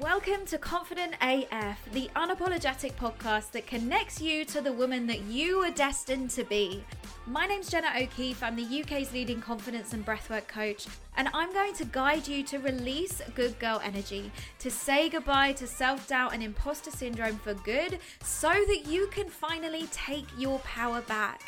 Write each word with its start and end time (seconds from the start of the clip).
Welcome 0.00 0.44
to 0.48 0.58
Confident 0.58 1.14
AF, 1.22 1.78
the 1.92 2.10
unapologetic 2.14 2.92
podcast 2.96 3.52
that 3.52 3.66
connects 3.66 4.20
you 4.20 4.44
to 4.44 4.60
the 4.60 4.70
woman 4.70 5.06
that 5.06 5.22
you 5.22 5.60
are 5.62 5.70
destined 5.70 6.28
to 6.32 6.44
be. 6.44 6.84
My 7.26 7.46
name's 7.46 7.70
Jenna 7.70 7.90
O'Keefe. 7.98 8.42
I'm 8.42 8.56
the 8.56 8.82
UK's 8.82 9.14
leading 9.14 9.40
confidence 9.40 9.94
and 9.94 10.04
breathwork 10.04 10.48
coach, 10.48 10.86
and 11.16 11.30
I'm 11.32 11.50
going 11.54 11.72
to 11.76 11.86
guide 11.86 12.28
you 12.28 12.42
to 12.42 12.58
release 12.58 13.22
good 13.34 13.58
girl 13.58 13.80
energy, 13.82 14.30
to 14.58 14.70
say 14.70 15.08
goodbye 15.08 15.52
to 15.52 15.66
self 15.66 16.06
doubt 16.06 16.34
and 16.34 16.42
imposter 16.42 16.90
syndrome 16.90 17.38
for 17.38 17.54
good, 17.54 17.98
so 18.22 18.50
that 18.50 18.82
you 18.86 19.06
can 19.06 19.30
finally 19.30 19.88
take 19.92 20.26
your 20.36 20.58
power 20.58 21.00
back. 21.02 21.40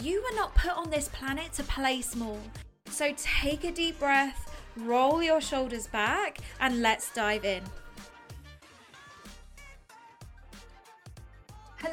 You 0.00 0.22
were 0.22 0.34
not 0.34 0.54
put 0.54 0.72
on 0.72 0.88
this 0.88 1.08
planet 1.08 1.52
to 1.54 1.62
play 1.64 2.00
small. 2.00 2.40
So 2.86 3.12
take 3.18 3.64
a 3.64 3.70
deep 3.70 3.98
breath, 3.98 4.50
roll 4.78 5.22
your 5.22 5.42
shoulders 5.42 5.88
back, 5.88 6.38
and 6.58 6.80
let's 6.80 7.12
dive 7.12 7.44
in. 7.44 7.62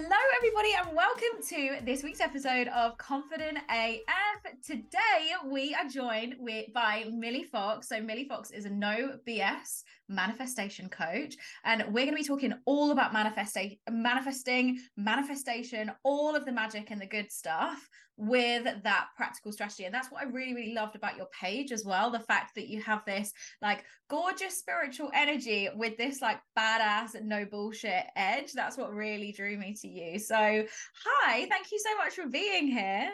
Hello, 0.01 0.15
everybody, 0.37 0.69
and 0.77 0.95
welcome 0.95 1.43
to 1.49 1.85
this 1.85 2.03
week's 2.03 2.21
episode 2.21 2.69
of 2.69 2.97
Confident 2.97 3.57
AF. 3.69 4.53
Today, 4.65 5.33
we 5.45 5.75
are 5.75 5.89
joined 5.89 6.35
with, 6.39 6.71
by 6.71 7.03
Milli 7.09 7.43
Fox. 7.45 7.89
So, 7.89 7.97
Milli 7.97 8.25
Fox 8.25 8.49
is 8.51 8.63
a 8.63 8.69
no 8.69 9.17
BS 9.27 9.83
manifestation 10.07 10.87
coach, 10.87 11.35
and 11.65 11.83
we're 11.87 12.05
going 12.05 12.15
to 12.15 12.15
be 12.15 12.23
talking 12.23 12.53
all 12.63 12.91
about 12.91 13.11
manifesting, 13.11 13.75
manifesting, 13.89 14.79
manifestation, 14.95 15.91
all 16.03 16.33
of 16.33 16.45
the 16.45 16.53
magic 16.53 16.91
and 16.91 17.01
the 17.01 17.05
good 17.05 17.29
stuff 17.29 17.85
with 18.19 18.65
that 18.83 19.07
practical 19.15 19.53
strategy. 19.53 19.85
And 19.85 19.93
that's 19.93 20.11
what 20.11 20.21
I 20.21 20.25
really, 20.25 20.53
really 20.53 20.73
loved 20.73 20.97
about 20.97 21.15
your 21.15 21.27
page 21.27 21.71
as 21.71 21.85
well. 21.85 22.11
The 22.11 22.19
fact 22.19 22.53
that 22.55 22.67
you 22.67 22.81
have 22.81 23.05
this 23.05 23.31
like 23.61 23.85
gorgeous 24.09 24.59
spiritual 24.59 25.09
energy 25.15 25.69
with 25.73 25.97
this 25.97 26.21
like 26.21 26.39
badass, 26.57 27.11
no 27.23 27.45
bullshit 27.45 28.03
edge. 28.17 28.51
That's 28.51 28.77
what 28.77 28.93
really 28.93 29.31
drew 29.31 29.57
me 29.57 29.73
to 29.81 29.87
you. 29.87 30.19
So, 30.19 30.35
hi, 30.35 31.47
thank 31.49 31.71
you 31.71 31.79
so 31.79 31.95
much 31.95 32.15
for 32.15 32.27
being 32.27 32.67
here. 32.67 33.09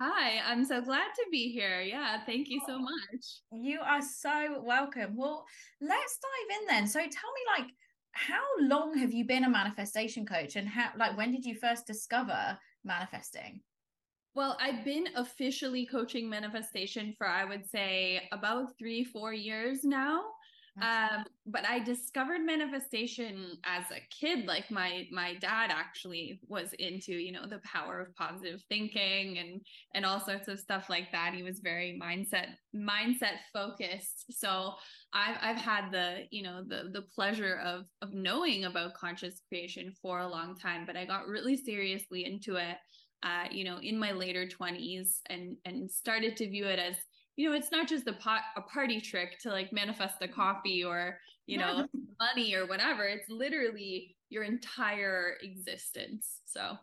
Hi, 0.00 0.40
I'm 0.44 0.64
so 0.64 0.80
glad 0.80 1.06
to 1.14 1.26
be 1.30 1.52
here. 1.52 1.80
Yeah, 1.80 2.18
thank 2.26 2.48
you 2.48 2.60
so 2.66 2.74
oh, 2.74 2.78
much. 2.80 3.24
You 3.52 3.78
are 3.80 4.02
so 4.02 4.60
welcome. 4.64 5.14
Well, 5.16 5.44
let's 5.80 6.18
dive 6.18 6.60
in 6.60 6.66
then. 6.66 6.88
So, 6.88 6.98
tell 6.98 7.06
me, 7.08 7.58
like, 7.58 7.70
how 8.10 8.42
long 8.60 8.98
have 8.98 9.12
you 9.12 9.24
been 9.24 9.44
a 9.44 9.50
manifestation 9.50 10.26
coach 10.26 10.56
and 10.56 10.68
how, 10.68 10.90
like, 10.96 11.16
when 11.16 11.30
did 11.30 11.44
you 11.44 11.54
first 11.54 11.86
discover 11.86 12.58
manifesting? 12.84 13.60
Well, 14.34 14.56
I've 14.60 14.84
been 14.84 15.08
officially 15.16 15.86
coaching 15.86 16.28
manifestation 16.30 17.14
for, 17.18 17.26
I 17.26 17.44
would 17.44 17.66
say, 17.66 18.28
about 18.32 18.78
three, 18.78 19.04
four 19.04 19.32
years 19.32 19.84
now. 19.84 20.22
Um, 20.80 21.24
but 21.44 21.66
I 21.66 21.80
discovered 21.80 22.42
manifestation 22.42 23.56
as 23.64 23.90
a 23.90 24.00
kid. 24.10 24.46
Like 24.46 24.70
my 24.70 25.08
my 25.10 25.34
dad 25.34 25.72
actually 25.72 26.40
was 26.46 26.72
into, 26.74 27.14
you 27.14 27.32
know, 27.32 27.46
the 27.48 27.58
power 27.64 27.98
of 28.00 28.14
positive 28.14 28.62
thinking 28.68 29.38
and 29.38 29.60
and 29.94 30.06
all 30.06 30.20
sorts 30.20 30.46
of 30.46 30.60
stuff 30.60 30.88
like 30.88 31.10
that. 31.10 31.34
He 31.34 31.42
was 31.42 31.58
very 31.58 31.98
mindset 32.00 32.54
mindset 32.72 33.38
focused. 33.52 34.26
So 34.30 34.74
I've 35.12 35.38
I've 35.40 35.60
had 35.60 35.90
the, 35.90 36.28
you 36.30 36.44
know, 36.44 36.62
the 36.64 36.90
the 36.92 37.02
pleasure 37.02 37.56
of 37.56 37.86
of 38.00 38.14
knowing 38.14 38.64
about 38.64 38.94
conscious 38.94 39.40
creation 39.48 39.92
for 40.00 40.20
a 40.20 40.28
long 40.28 40.56
time, 40.56 40.86
but 40.86 40.96
I 40.96 41.06
got 41.06 41.26
really 41.26 41.56
seriously 41.56 42.24
into 42.24 42.54
it 42.54 42.76
uh, 43.22 43.44
you 43.50 43.64
know, 43.64 43.78
in 43.78 43.98
my 43.98 44.12
later 44.12 44.46
20s 44.46 45.20
and 45.26 45.56
and 45.64 45.90
started 45.90 46.36
to 46.36 46.48
view 46.48 46.66
it 46.66 46.78
as, 46.78 46.96
you 47.36 47.48
know, 47.48 47.56
it's 47.56 47.72
not 47.72 47.88
just 47.88 48.06
a 48.06 48.12
pot 48.12 48.42
a 48.56 48.62
party 48.62 49.00
trick 49.00 49.38
to 49.40 49.50
like 49.50 49.72
manifest 49.72 50.16
a 50.20 50.28
coffee 50.28 50.84
or, 50.84 51.18
you 51.46 51.58
know, 51.58 51.86
money 52.20 52.54
or 52.54 52.66
whatever. 52.66 53.04
It's 53.04 53.28
literally 53.28 54.16
your 54.28 54.44
entire 54.44 55.36
existence. 55.42 56.40
So 56.44 56.76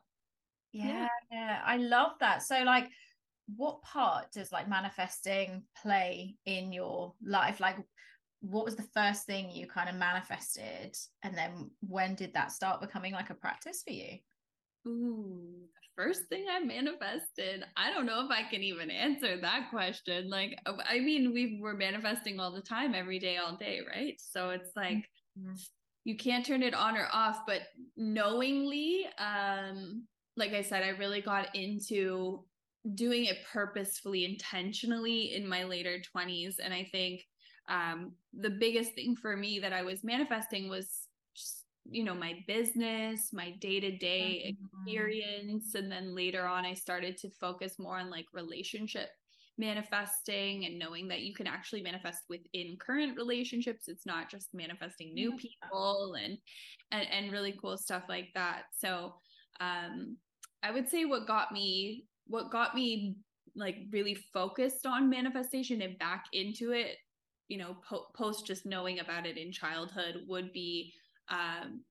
yeah, 0.73 1.07
yeah, 1.31 1.61
I 1.65 1.77
love 1.77 2.11
that. 2.19 2.43
So 2.43 2.61
like 2.63 2.89
what 3.55 3.81
part 3.83 4.31
does 4.31 4.51
like 4.51 4.67
manifesting 4.67 5.63
play 5.81 6.35
in 6.45 6.73
your 6.73 7.13
life? 7.23 7.59
Like 7.59 7.77
what 8.41 8.65
was 8.65 8.75
the 8.75 8.87
first 8.93 9.25
thing 9.25 9.51
you 9.51 9.67
kind 9.67 9.89
of 9.89 9.95
manifested 9.95 10.95
and 11.23 11.37
then 11.37 11.71
when 11.79 12.15
did 12.15 12.33
that 12.33 12.51
start 12.51 12.81
becoming 12.81 13.13
like 13.13 13.29
a 13.29 13.35
practice 13.35 13.83
for 13.83 13.93
you? 13.93 14.17
Ooh, 14.87 15.67
first 15.95 16.25
thing 16.29 16.45
I 16.51 16.63
manifested. 16.63 17.63
I 17.77 17.91
don't 17.91 18.05
know 18.05 18.23
if 18.25 18.31
I 18.31 18.43
can 18.49 18.61
even 18.61 18.91
answer 18.91 19.39
that 19.41 19.69
question. 19.69 20.29
Like, 20.29 20.59
uh, 20.65 20.73
I 20.87 20.99
mean, 20.99 21.33
we 21.33 21.59
were 21.61 21.73
manifesting 21.73 22.39
all 22.39 22.51
the 22.51 22.61
time, 22.61 22.93
every 22.93 23.19
day, 23.19 23.37
all 23.37 23.55
day, 23.55 23.79
right? 23.87 24.15
So 24.19 24.49
it's 24.49 24.71
like 24.75 25.09
mm-hmm. 25.39 25.53
you 26.03 26.17
can't 26.17 26.45
turn 26.45 26.63
it 26.63 26.73
on 26.73 26.97
or 26.97 27.07
off, 27.11 27.39
but 27.47 27.61
knowingly, 27.97 29.05
um, 29.17 30.05
like 30.37 30.53
I 30.53 30.61
said, 30.61 30.83
I 30.83 30.89
really 30.89 31.21
got 31.21 31.55
into 31.55 32.43
doing 32.93 33.25
it 33.25 33.37
purposefully, 33.51 34.25
intentionally 34.25 35.33
in 35.33 35.47
my 35.47 35.63
later 35.63 35.97
20s. 36.15 36.55
And 36.63 36.73
I 36.73 36.87
think 36.91 37.23
um, 37.67 38.11
the 38.33 38.49
biggest 38.51 38.93
thing 38.93 39.15
for 39.15 39.35
me 39.35 39.59
that 39.59 39.73
I 39.73 39.81
was 39.81 40.03
manifesting 40.03 40.69
was 40.69 41.04
you 41.89 42.03
know 42.03 42.15
my 42.15 42.33
business 42.47 43.29
my 43.31 43.51
day-to-day 43.59 44.43
mm-hmm. 44.47 44.77
experience 44.77 45.75
and 45.75 45.91
then 45.91 46.15
later 46.15 46.45
on 46.45 46.65
i 46.65 46.73
started 46.73 47.17
to 47.17 47.29
focus 47.39 47.75
more 47.77 47.97
on 47.97 48.09
like 48.09 48.25
relationship 48.33 49.09
manifesting 49.57 50.65
and 50.65 50.77
knowing 50.77 51.07
that 51.07 51.21
you 51.21 51.33
can 51.33 51.47
actually 51.47 51.81
manifest 51.81 52.23
within 52.27 52.75
current 52.77 53.15
relationships. 53.15 53.87
It's 53.87 54.05
not 54.05 54.29
just 54.29 54.53
manifesting 54.53 55.13
new 55.13 55.37
people 55.37 56.15
and 56.21 56.37
and, 56.91 57.07
and 57.09 57.31
really 57.31 57.55
cool 57.61 57.77
stuff 57.77 58.03
like 58.09 58.27
that. 58.35 58.63
So 58.77 59.13
um 59.59 60.17
i 60.63 60.71
would 60.71 60.87
say 60.87 61.05
what 61.05 61.27
got 61.27 61.51
me 61.51 62.05
what 62.27 62.51
got 62.51 62.75
me 62.75 63.15
like 63.55 63.77
really 63.91 64.15
focused 64.33 64.85
on 64.85 65.09
manifestation 65.09 65.81
and 65.81 65.97
back 65.97 66.25
into 66.33 66.71
it 66.71 66.97
you 67.47 67.57
know 67.57 67.77
po- 67.87 68.07
post 68.15 68.45
just 68.45 68.65
knowing 68.65 68.99
about 68.99 69.25
it 69.25 69.37
in 69.37 69.51
childhood 69.51 70.23
would 70.27 70.51
be 70.51 70.91
um, 71.29 71.81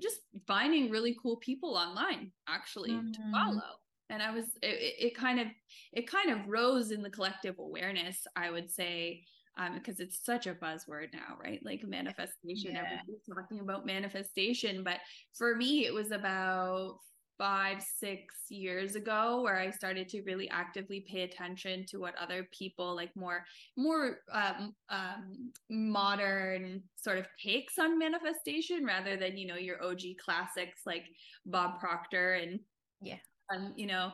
just 0.00 0.20
finding 0.46 0.90
really 0.90 1.16
cool 1.22 1.36
people 1.36 1.76
online 1.76 2.30
actually 2.48 2.92
mm-hmm. 2.92 3.12
to 3.12 3.20
follow 3.32 3.62
and 4.10 4.22
i 4.22 4.30
was 4.30 4.44
it, 4.62 4.94
it 4.98 5.16
kind 5.16 5.40
of 5.40 5.46
it 5.92 6.06
kind 6.06 6.30
of 6.30 6.46
rose 6.46 6.90
in 6.90 7.02
the 7.02 7.10
collective 7.10 7.58
awareness 7.58 8.26
i 8.36 8.50
would 8.50 8.70
say 8.70 9.22
um, 9.58 9.74
because 9.74 10.00
it's 10.00 10.24
such 10.24 10.46
a 10.46 10.54
buzzword 10.54 11.12
now, 11.14 11.38
right? 11.42 11.60
Like 11.64 11.82
manifestation, 11.82 12.72
yeah. 12.72 12.82
everybody's 12.84 13.24
talking 13.34 13.60
about 13.60 13.86
manifestation. 13.86 14.84
But 14.84 14.98
for 15.34 15.56
me, 15.56 15.86
it 15.86 15.94
was 15.94 16.10
about 16.10 16.98
five, 17.38 17.82
six 17.82 18.34
years 18.48 18.96
ago 18.96 19.42
where 19.42 19.56
I 19.56 19.70
started 19.70 20.08
to 20.10 20.22
really 20.22 20.48
actively 20.50 21.04
pay 21.08 21.22
attention 21.22 21.84
to 21.86 21.98
what 21.98 22.14
other 22.16 22.48
people 22.56 22.94
like 22.94 23.14
more, 23.16 23.44
more 23.76 24.18
um, 24.32 24.74
um, 24.88 25.52
modern 25.70 26.82
sort 26.96 27.18
of 27.18 27.26
takes 27.42 27.78
on 27.78 27.98
manifestation 27.98 28.84
rather 28.84 29.16
than, 29.16 29.36
you 29.36 29.46
know, 29.46 29.56
your 29.56 29.82
OG 29.84 30.02
classics 30.24 30.82
like 30.86 31.04
Bob 31.44 31.78
Proctor 31.80 32.34
and, 32.34 32.60
yeah, 33.00 33.18
um, 33.54 33.72
you 33.76 33.86
know, 33.86 34.12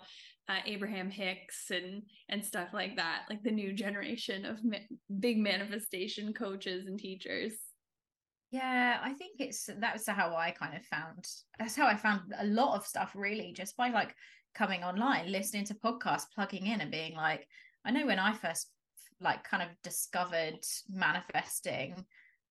uh, 0.48 0.58
Abraham 0.66 1.10
Hicks 1.10 1.70
and 1.70 2.02
and 2.28 2.44
stuff 2.44 2.68
like 2.72 2.96
that, 2.96 3.22
like 3.30 3.42
the 3.42 3.50
new 3.50 3.72
generation 3.72 4.44
of 4.44 4.62
ma- 4.64 4.78
big 5.20 5.38
manifestation 5.38 6.32
coaches 6.32 6.86
and 6.86 6.98
teachers. 6.98 7.52
Yeah, 8.52 9.00
I 9.02 9.14
think 9.14 9.40
it's 9.40 9.68
that's 9.78 10.06
how 10.06 10.36
I 10.36 10.50
kind 10.50 10.76
of 10.76 10.84
found 10.84 11.26
that's 11.58 11.74
how 11.74 11.86
I 11.86 11.96
found 11.96 12.34
a 12.38 12.44
lot 12.44 12.76
of 12.76 12.86
stuff 12.86 13.12
really 13.14 13.54
just 13.54 13.76
by 13.78 13.88
like 13.88 14.14
coming 14.54 14.84
online, 14.84 15.32
listening 15.32 15.64
to 15.66 15.74
podcasts, 15.74 16.30
plugging 16.34 16.66
in 16.66 16.82
and 16.82 16.90
being 16.90 17.16
like, 17.16 17.48
I 17.86 17.90
know 17.92 18.04
when 18.06 18.18
I 18.18 18.34
first 18.34 18.70
like 19.20 19.42
kind 19.42 19.62
of 19.62 19.70
discovered 19.82 20.58
manifesting, 20.90 22.04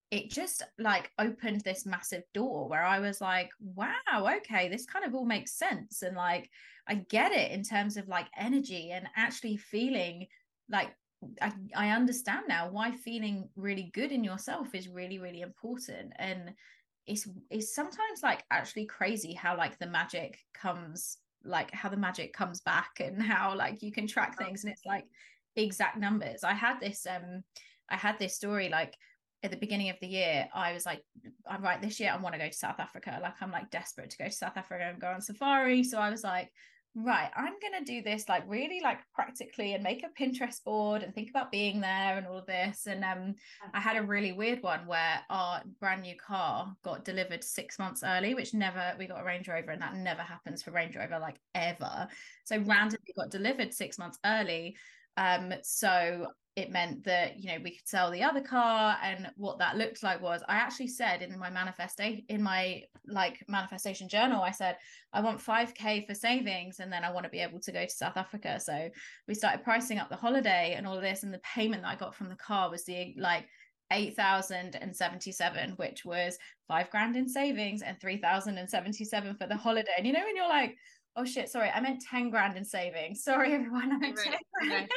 it 0.09 0.31
just 0.31 0.63
like 0.79 1.11
opened 1.19 1.61
this 1.61 1.85
massive 1.85 2.23
door 2.33 2.67
where 2.67 2.83
I 2.83 2.97
was 2.99 3.21
like, 3.21 3.51
wow, 3.59 3.95
okay, 4.37 4.69
this 4.69 4.87
kind 4.87 5.05
of 5.05 5.13
all 5.13 5.25
makes 5.25 5.53
sense. 5.53 6.01
And 6.01 6.17
like 6.17 6.49
I 6.87 6.95
get 6.95 7.31
it 7.31 7.51
in 7.51 7.61
terms 7.61 7.95
of 7.95 8.07
like 8.07 8.27
energy 8.35 8.89
and 8.91 9.07
actually 9.15 9.57
feeling 9.57 10.25
like 10.67 10.95
I, 11.41 11.51
I 11.75 11.89
understand 11.89 12.45
now 12.47 12.69
why 12.69 12.91
feeling 12.91 13.49
really 13.55 13.91
good 13.93 14.11
in 14.11 14.23
yourself 14.23 14.73
is 14.73 14.87
really 14.87 15.19
really 15.19 15.41
important. 15.41 16.13
And 16.17 16.53
it's 17.07 17.27
it's 17.49 17.75
sometimes 17.75 18.21
like 18.23 18.43
actually 18.51 18.85
crazy 18.85 19.33
how 19.33 19.57
like 19.57 19.77
the 19.79 19.87
magic 19.87 20.39
comes 20.53 21.17
like 21.43 21.71
how 21.71 21.89
the 21.89 21.97
magic 21.97 22.33
comes 22.33 22.61
back 22.61 22.91
and 22.99 23.21
how 23.21 23.55
like 23.55 23.81
you 23.81 23.91
can 23.91 24.07
track 24.07 24.37
things 24.37 24.63
and 24.63 24.71
it's 24.71 24.85
like 24.85 25.05
exact 25.55 25.97
numbers. 25.97 26.43
I 26.43 26.53
had 26.53 26.79
this 26.79 27.05
um 27.07 27.43
i 27.89 27.95
had 27.95 28.17
this 28.19 28.35
story 28.35 28.69
like 28.69 28.95
at 29.43 29.51
the 29.51 29.57
beginning 29.57 29.89
of 29.89 29.97
the 29.99 30.07
year 30.07 30.47
i 30.53 30.71
was 30.71 30.85
like 30.85 31.01
i'm 31.47 31.63
right 31.63 31.81
this 31.81 31.99
year 31.99 32.11
i 32.13 32.17
want 32.17 32.33
to 32.33 32.39
go 32.39 32.47
to 32.47 32.53
south 32.53 32.79
africa. 32.79 33.19
Like 33.21 33.33
i'm 33.41 33.51
like 33.51 33.69
desperate 33.69 34.11
to 34.11 34.17
go 34.17 34.25
to 34.25 34.31
south 34.31 34.57
africa 34.57 34.85
and 34.85 35.01
go 35.01 35.07
on 35.07 35.21
safari. 35.21 35.83
So 35.83 35.97
i 35.97 36.09
was 36.09 36.23
like 36.23 36.51
right, 36.93 37.29
I'm 37.35 37.53
going 37.61 37.83
to 37.83 37.91
do 37.91 38.01
this 38.01 38.27
like 38.27 38.43
really 38.47 38.81
like 38.81 38.99
practically 39.13 39.73
and 39.73 39.83
make 39.83 40.03
a 40.03 40.21
Pinterest 40.21 40.61
board 40.63 41.03
and 41.03 41.13
think 41.13 41.29
about 41.29 41.51
being 41.51 41.79
there 41.79 42.17
and 42.17 42.27
all 42.27 42.39
of 42.39 42.45
this. 42.45 42.85
And 42.85 43.03
um, 43.03 43.35
I 43.73 43.79
had 43.79 43.95
a 43.95 44.03
really 44.03 44.33
weird 44.33 44.61
one 44.61 44.85
where 44.85 45.21
our 45.29 45.61
brand 45.79 46.01
new 46.01 46.15
car 46.17 46.75
got 46.83 47.05
delivered 47.05 47.43
six 47.43 47.79
months 47.79 48.03
early, 48.03 48.33
which 48.33 48.53
never, 48.53 48.93
we 48.99 49.07
got 49.07 49.21
a 49.21 49.23
Range 49.23 49.47
Rover 49.47 49.71
and 49.71 49.81
that 49.81 49.95
never 49.95 50.21
happens 50.21 50.63
for 50.63 50.71
Range 50.71 50.95
Rover 50.95 51.19
like 51.19 51.39
ever. 51.55 52.07
So 52.43 52.57
randomly 52.57 53.13
got 53.15 53.29
delivered 53.29 53.73
six 53.73 53.97
months 53.97 54.19
early. 54.25 54.75
Um, 55.17 55.53
so 55.63 56.27
it 56.57 56.69
meant 56.69 57.03
that 57.05 57.39
you 57.39 57.49
know 57.49 57.57
we 57.63 57.71
could 57.71 57.87
sell 57.87 58.11
the 58.11 58.21
other 58.21 58.41
car 58.41 58.97
and 59.01 59.31
what 59.37 59.57
that 59.57 59.77
looked 59.77 60.03
like 60.03 60.21
was 60.21 60.41
i 60.49 60.55
actually 60.55 60.87
said 60.87 61.21
in 61.21 61.39
my 61.39 61.49
manifesto 61.49 62.15
in 62.27 62.43
my 62.43 62.81
like 63.07 63.41
manifestation 63.47 64.09
journal 64.09 64.41
i 64.41 64.51
said 64.51 64.75
i 65.13 65.21
want 65.21 65.39
5k 65.39 66.05
for 66.05 66.13
savings 66.13 66.79
and 66.79 66.91
then 66.91 67.05
i 67.05 67.11
want 67.11 67.23
to 67.23 67.29
be 67.29 67.39
able 67.39 67.59
to 67.59 67.71
go 67.71 67.85
to 67.85 67.89
south 67.89 68.17
africa 68.17 68.59
so 68.59 68.89
we 69.27 69.33
started 69.33 69.63
pricing 69.63 69.97
up 69.97 70.09
the 70.09 70.15
holiday 70.15 70.73
and 70.75 70.85
all 70.85 70.95
of 70.95 71.01
this 71.01 71.23
and 71.23 71.33
the 71.33 71.39
payment 71.39 71.83
that 71.83 71.89
i 71.89 71.95
got 71.95 72.13
from 72.13 72.27
the 72.27 72.35
car 72.35 72.69
was 72.69 72.83
the 72.83 73.15
like 73.17 73.47
8,077, 73.91 75.71
which 75.71 76.05
was 76.05 76.37
five 76.65 76.89
grand 76.89 77.17
in 77.17 77.27
savings 77.27 77.81
and 77.81 77.99
3,077 77.99 79.35
for 79.35 79.47
the 79.47 79.57
holiday. 79.57 79.91
And 79.97 80.07
you 80.07 80.13
know, 80.13 80.23
when 80.23 80.37
you're 80.37 80.47
like, 80.47 80.77
oh 81.15 81.25
shit, 81.25 81.49
sorry, 81.49 81.69
I 81.69 81.81
meant 81.81 82.01
10 82.09 82.29
grand 82.29 82.57
in 82.57 82.63
savings. 82.63 83.23
Sorry, 83.23 83.53
everyone. 83.53 83.91
I 83.91 83.97
meant 83.97 84.17
right. 84.17 84.39
10 84.61 84.69
grand. 84.69 84.89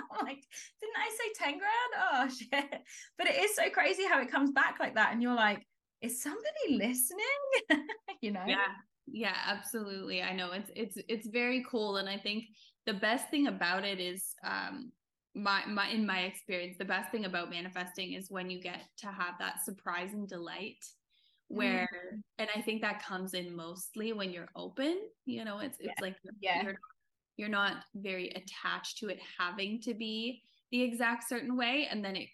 like, 0.22 0.42
didn't 0.80 0.96
I 0.96 1.10
say 1.10 1.50
10 1.50 1.58
grand? 1.58 1.92
Oh 2.12 2.28
shit. 2.28 2.82
But 3.16 3.28
it 3.28 3.42
is 3.42 3.54
so 3.54 3.68
crazy 3.70 4.04
how 4.06 4.20
it 4.20 4.30
comes 4.30 4.52
back 4.52 4.76
like 4.80 4.94
that. 4.94 5.12
And 5.12 5.22
you're 5.22 5.34
like, 5.34 5.66
is 6.00 6.22
somebody 6.22 6.44
listening? 6.70 7.26
you 8.20 8.32
know? 8.32 8.44
Yeah. 8.46 8.66
Yeah, 9.10 9.36
absolutely. 9.46 10.22
I 10.22 10.34
know 10.34 10.52
it's 10.52 10.70
it's 10.76 10.98
it's 11.08 11.28
very 11.28 11.64
cool. 11.70 11.96
And 11.96 12.10
I 12.10 12.18
think 12.18 12.44
the 12.84 12.92
best 12.92 13.30
thing 13.30 13.46
about 13.46 13.86
it 13.86 14.00
is 14.00 14.34
um 14.44 14.92
my 15.34 15.64
my 15.64 15.88
in 15.88 16.04
my 16.04 16.20
experience, 16.24 16.76
the 16.78 16.84
best 16.84 17.10
thing 17.10 17.24
about 17.24 17.48
manifesting 17.48 18.12
is 18.12 18.30
when 18.30 18.50
you 18.50 18.60
get 18.60 18.82
to 18.98 19.06
have 19.06 19.38
that 19.38 19.64
surprise 19.64 20.12
and 20.12 20.28
delight 20.28 20.84
where 21.48 21.88
mm. 22.12 22.20
and 22.38 22.48
i 22.54 22.60
think 22.60 22.82
that 22.82 23.02
comes 23.02 23.34
in 23.34 23.54
mostly 23.56 24.12
when 24.12 24.30
you're 24.30 24.48
open 24.54 24.98
you 25.24 25.44
know 25.44 25.58
it's 25.58 25.78
it's 25.80 25.88
yeah. 25.98 26.04
like 26.04 26.16
yeah 26.40 26.62
you're, 26.62 26.78
you're 27.38 27.48
not 27.48 27.76
very 27.94 28.28
attached 28.30 28.98
to 28.98 29.08
it 29.08 29.18
having 29.38 29.80
to 29.80 29.94
be 29.94 30.42
the 30.70 30.82
exact 30.82 31.26
certain 31.26 31.56
way. 31.56 31.88
And 31.90 32.04
then 32.04 32.16
it 32.16 32.28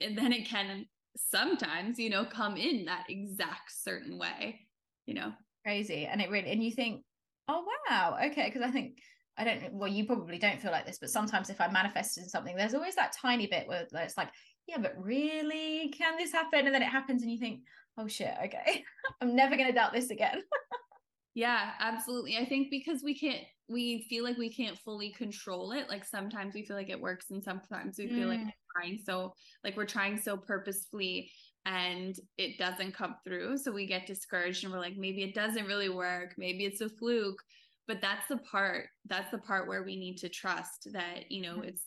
and 0.00 0.16
then 0.16 0.32
it 0.32 0.46
can 0.46 0.86
sometimes 1.16 1.98
you 1.98 2.10
know 2.10 2.24
come 2.24 2.56
in 2.56 2.84
that 2.84 3.06
exact 3.08 3.72
certain 3.72 4.18
way 4.18 4.60
you 5.08 5.14
know? 5.14 5.32
Crazy. 5.64 6.06
And 6.06 6.20
it 6.20 6.30
really 6.30 6.50
and 6.50 6.62
you 6.62 6.70
think 6.70 7.02
oh 7.48 7.64
wow. 7.88 8.18
Okay. 8.26 8.44
Because 8.44 8.62
i 8.62 8.70
think 8.70 8.98
I 9.36 9.44
don't 9.44 9.72
well, 9.72 9.90
you 9.90 10.04
probably 10.04 10.38
don't 10.38 10.60
feel 10.60 10.72
like 10.72 10.84
this, 10.84 10.98
but 10.98 11.10
sometimes 11.10 11.48
if 11.48 11.60
I 11.60 11.68
manifest 11.68 12.18
in 12.18 12.28
something, 12.28 12.56
there's 12.56 12.74
always 12.74 12.96
that 12.96 13.12
tiny 13.12 13.46
bit 13.46 13.68
where 13.68 13.86
it's 13.92 14.16
like, 14.16 14.30
yeah, 14.66 14.78
but 14.78 14.94
really, 14.98 15.94
can 15.96 16.16
this 16.16 16.32
happen? 16.32 16.66
And 16.66 16.74
then 16.74 16.82
it 16.82 16.88
happens, 16.88 17.22
and 17.22 17.30
you 17.30 17.38
think, 17.38 17.60
oh 17.96 18.08
shit, 18.08 18.34
okay, 18.46 18.82
I'm 19.20 19.36
never 19.36 19.54
going 19.54 19.68
to 19.68 19.72
doubt 19.72 19.92
this 19.92 20.10
again. 20.10 20.42
yeah, 21.34 21.70
absolutely. 21.78 22.36
I 22.36 22.46
think 22.46 22.68
because 22.68 23.04
we 23.04 23.16
can't, 23.16 23.44
we 23.68 24.06
feel 24.08 24.24
like 24.24 24.38
we 24.38 24.52
can't 24.52 24.78
fully 24.78 25.10
control 25.12 25.72
it. 25.72 25.88
Like 25.88 26.04
sometimes 26.04 26.54
we 26.54 26.64
feel 26.64 26.76
like 26.76 26.90
it 26.90 27.00
works, 27.00 27.26
and 27.30 27.42
sometimes 27.42 27.98
we 27.98 28.08
feel 28.08 28.28
like 28.28 28.40
mm. 28.40 28.46
we're 28.46 28.80
trying 28.80 28.98
so, 29.04 29.34
like 29.64 29.76
we're 29.76 29.84
trying 29.84 30.18
so 30.18 30.36
purposefully 30.36 31.30
and 31.66 32.16
it 32.38 32.58
doesn't 32.58 32.94
come 32.94 33.16
through. 33.24 33.58
So 33.58 33.72
we 33.72 33.86
get 33.86 34.06
discouraged 34.06 34.64
and 34.64 34.72
we're 34.72 34.78
like, 34.78 34.96
maybe 34.96 35.22
it 35.22 35.34
doesn't 35.34 35.66
really 35.66 35.90
work. 35.90 36.34
Maybe 36.38 36.64
it's 36.64 36.80
a 36.80 36.88
fluke. 36.88 37.42
But 37.86 38.00
that's 38.00 38.26
the 38.28 38.38
part, 38.38 38.86
that's 39.06 39.30
the 39.30 39.38
part 39.38 39.68
where 39.68 39.82
we 39.82 39.96
need 39.96 40.16
to 40.18 40.28
trust 40.28 40.88
that, 40.92 41.30
you 41.30 41.42
know, 41.42 41.56
mm. 41.56 41.64
it's 41.64 41.84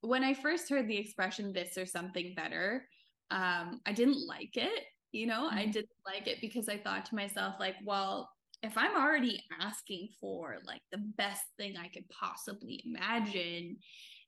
when 0.00 0.24
I 0.24 0.34
first 0.34 0.68
heard 0.68 0.88
the 0.88 0.96
expression 0.96 1.52
this 1.52 1.78
or 1.78 1.86
something 1.86 2.34
better, 2.34 2.86
um, 3.30 3.80
I 3.86 3.92
didn't 3.92 4.26
like 4.26 4.56
it 4.56 4.84
you 5.16 5.26
know 5.26 5.46
mm-hmm. 5.46 5.58
i 5.58 5.66
didn't 5.66 5.88
like 6.04 6.26
it 6.26 6.38
because 6.40 6.68
i 6.68 6.76
thought 6.76 7.06
to 7.06 7.14
myself 7.14 7.54
like 7.58 7.76
well 7.84 8.28
if 8.62 8.76
i'm 8.76 8.96
already 8.96 9.42
asking 9.60 10.08
for 10.20 10.56
like 10.66 10.82
the 10.90 10.98
best 11.16 11.42
thing 11.56 11.76
i 11.76 11.88
could 11.88 12.08
possibly 12.08 12.82
imagine 12.86 13.76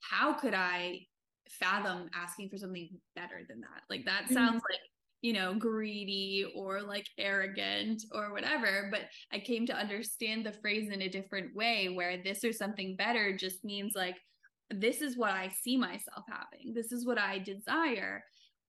how 0.00 0.32
could 0.32 0.54
i 0.54 1.00
fathom 1.48 2.08
asking 2.14 2.48
for 2.48 2.58
something 2.58 2.90
better 3.14 3.40
than 3.48 3.60
that? 3.60 3.82
Like 3.88 4.04
that 4.04 4.24
mm-hmm. 4.24 4.34
sounds 4.34 4.62
like 4.70 4.80
you 5.20 5.32
know 5.32 5.54
greedy 5.54 6.46
or 6.54 6.80
like 6.80 7.04
arrogant 7.18 8.04
or 8.12 8.32
whatever 8.32 8.88
but 8.92 9.00
i 9.32 9.38
came 9.40 9.66
to 9.66 9.74
understand 9.74 10.46
the 10.46 10.52
phrase 10.52 10.92
in 10.92 11.02
a 11.02 11.08
different 11.08 11.52
way 11.56 11.88
where 11.88 12.22
this 12.22 12.44
or 12.44 12.52
something 12.52 12.94
better 12.94 13.36
just 13.36 13.64
means 13.64 13.94
like 13.96 14.14
this 14.70 15.00
is 15.00 15.16
what 15.16 15.32
i 15.32 15.48
see 15.48 15.76
myself 15.76 16.24
having. 16.28 16.74
This 16.74 16.92
is 16.92 17.06
what 17.06 17.18
i 17.18 17.38
desire. 17.38 18.22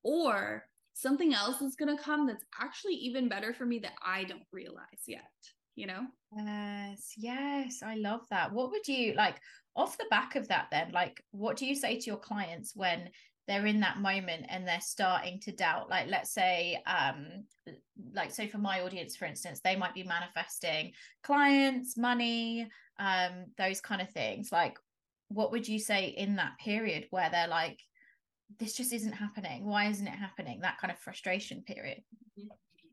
Or 0.03 0.63
something 0.99 1.33
else 1.33 1.61
is 1.61 1.75
going 1.75 1.95
to 1.95 2.03
come 2.03 2.27
that's 2.27 2.43
actually 2.61 2.95
even 2.95 3.29
better 3.29 3.53
for 3.53 3.65
me 3.65 3.79
that 3.79 3.93
I 4.05 4.25
don't 4.25 4.43
realize 4.51 5.03
yet, 5.07 5.31
you 5.75 5.87
know? 5.87 6.05
Yes, 6.35 7.13
yes, 7.17 7.81
I 7.83 7.95
love 7.95 8.21
that. 8.31 8.51
What 8.51 8.71
would 8.71 8.87
you 8.87 9.13
like 9.13 9.39
off 9.75 9.97
the 9.97 10.07
back 10.09 10.35
of 10.35 10.47
that 10.49 10.67
then? 10.71 10.91
Like, 10.91 11.23
what 11.31 11.57
do 11.57 11.65
you 11.65 11.75
say 11.75 11.97
to 11.97 12.05
your 12.05 12.17
clients 12.17 12.73
when 12.75 13.09
they're 13.47 13.65
in 13.65 13.79
that 13.79 13.99
moment 13.99 14.45
and 14.49 14.67
they're 14.67 14.81
starting 14.81 15.39
to 15.41 15.51
doubt? 15.53 15.89
Like, 15.89 16.07
let's 16.09 16.33
say, 16.33 16.81
um, 16.85 17.45
like, 18.13 18.31
so 18.31 18.47
for 18.47 18.57
my 18.57 18.81
audience, 18.81 19.15
for 19.15 19.25
instance, 19.25 19.61
they 19.63 19.75
might 19.75 19.93
be 19.93 20.03
manifesting 20.03 20.91
clients, 21.23 21.97
money, 21.97 22.67
um, 22.99 23.45
those 23.57 23.79
kind 23.79 24.01
of 24.01 24.09
things. 24.09 24.51
Like, 24.51 24.77
what 25.29 25.51
would 25.51 25.67
you 25.67 25.79
say 25.79 26.07
in 26.07 26.35
that 26.35 26.57
period 26.59 27.07
where 27.09 27.29
they're 27.29 27.47
like, 27.47 27.79
this 28.57 28.73
just 28.73 28.93
isn't 28.93 29.13
happening. 29.13 29.65
Why 29.65 29.87
isn't 29.87 30.07
it 30.07 30.15
happening? 30.15 30.59
That 30.61 30.79
kind 30.79 30.91
of 30.91 30.99
frustration 30.99 31.61
period. 31.61 32.01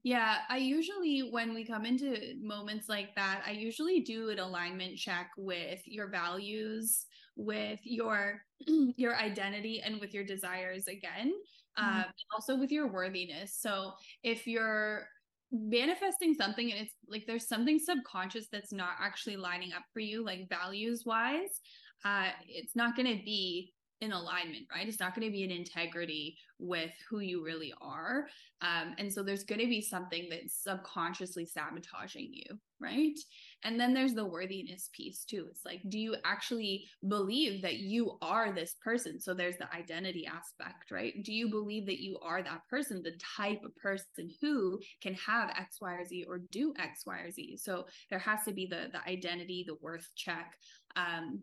Yeah 0.02 0.36
i 0.48 0.56
usually 0.56 1.30
when 1.32 1.52
we 1.52 1.64
come 1.64 1.84
into 1.84 2.34
moments 2.40 2.88
like 2.88 3.12
that 3.16 3.42
i 3.44 3.50
usually 3.50 4.02
do 4.02 4.28
an 4.28 4.38
alignment 4.38 4.96
check 4.96 5.30
with 5.36 5.80
your 5.84 6.08
values 6.08 7.06
with 7.34 7.80
your 7.82 8.42
your 8.96 9.16
identity 9.16 9.82
and 9.84 10.00
with 10.00 10.14
your 10.14 10.22
desires 10.22 10.86
again 10.86 11.32
mm-hmm. 11.78 11.98
um, 11.98 12.04
also 12.34 12.56
with 12.56 12.70
your 12.70 12.88
worthiness. 12.88 13.56
So 13.58 13.92
if 14.22 14.46
you're 14.46 15.08
manifesting 15.52 16.34
something 16.34 16.72
and 16.72 16.80
it's 16.80 16.94
like 17.08 17.24
there's 17.26 17.48
something 17.48 17.78
subconscious 17.78 18.48
that's 18.50 18.72
not 18.72 18.90
actually 19.00 19.36
lining 19.36 19.72
up 19.72 19.84
for 19.92 20.00
you 20.00 20.24
like 20.24 20.48
values 20.48 21.04
wise 21.06 21.60
uh 22.04 22.26
it's 22.48 22.74
not 22.74 22.96
going 22.96 23.06
to 23.06 23.24
be 23.24 23.72
in 24.00 24.12
alignment, 24.12 24.66
right? 24.74 24.86
It's 24.86 25.00
not 25.00 25.14
going 25.14 25.26
to 25.26 25.32
be 25.32 25.42
in 25.42 25.50
integrity 25.50 26.36
with 26.58 26.90
who 27.08 27.20
you 27.20 27.42
really 27.44 27.72
are. 27.80 28.26
Um, 28.60 28.94
and 28.98 29.12
so 29.12 29.22
there's 29.22 29.44
going 29.44 29.60
to 29.60 29.66
be 29.66 29.80
something 29.80 30.28
that's 30.30 30.62
subconsciously 30.62 31.46
sabotaging 31.46 32.30
you, 32.32 32.58
right? 32.80 33.18
And 33.64 33.80
then 33.80 33.94
there's 33.94 34.14
the 34.14 34.24
worthiness 34.26 34.90
piece 34.92 35.24
too. 35.24 35.46
It's 35.50 35.64
like, 35.64 35.80
do 35.88 35.98
you 35.98 36.16
actually 36.24 36.84
believe 37.08 37.62
that 37.62 37.76
you 37.76 38.18
are 38.20 38.52
this 38.52 38.76
person? 38.82 39.18
So 39.18 39.32
there's 39.32 39.56
the 39.56 39.74
identity 39.74 40.26
aspect, 40.26 40.90
right? 40.90 41.14
Do 41.22 41.32
you 41.32 41.48
believe 41.48 41.86
that 41.86 42.00
you 42.00 42.18
are 42.22 42.42
that 42.42 42.62
person, 42.68 43.02
the 43.02 43.18
type 43.36 43.62
of 43.64 43.76
person 43.76 44.30
who 44.40 44.78
can 45.02 45.14
have 45.14 45.50
X, 45.50 45.78
Y, 45.80 45.92
or 45.92 46.04
Z 46.04 46.24
or 46.28 46.38
do 46.50 46.74
X, 46.78 47.04
Y, 47.06 47.18
or 47.18 47.30
Z? 47.30 47.58
So 47.58 47.86
there 48.10 48.18
has 48.18 48.40
to 48.44 48.52
be 48.52 48.66
the 48.66 48.88
the 48.92 49.10
identity, 49.10 49.64
the 49.66 49.76
worth 49.80 50.08
check. 50.16 50.54
Um, 50.96 51.40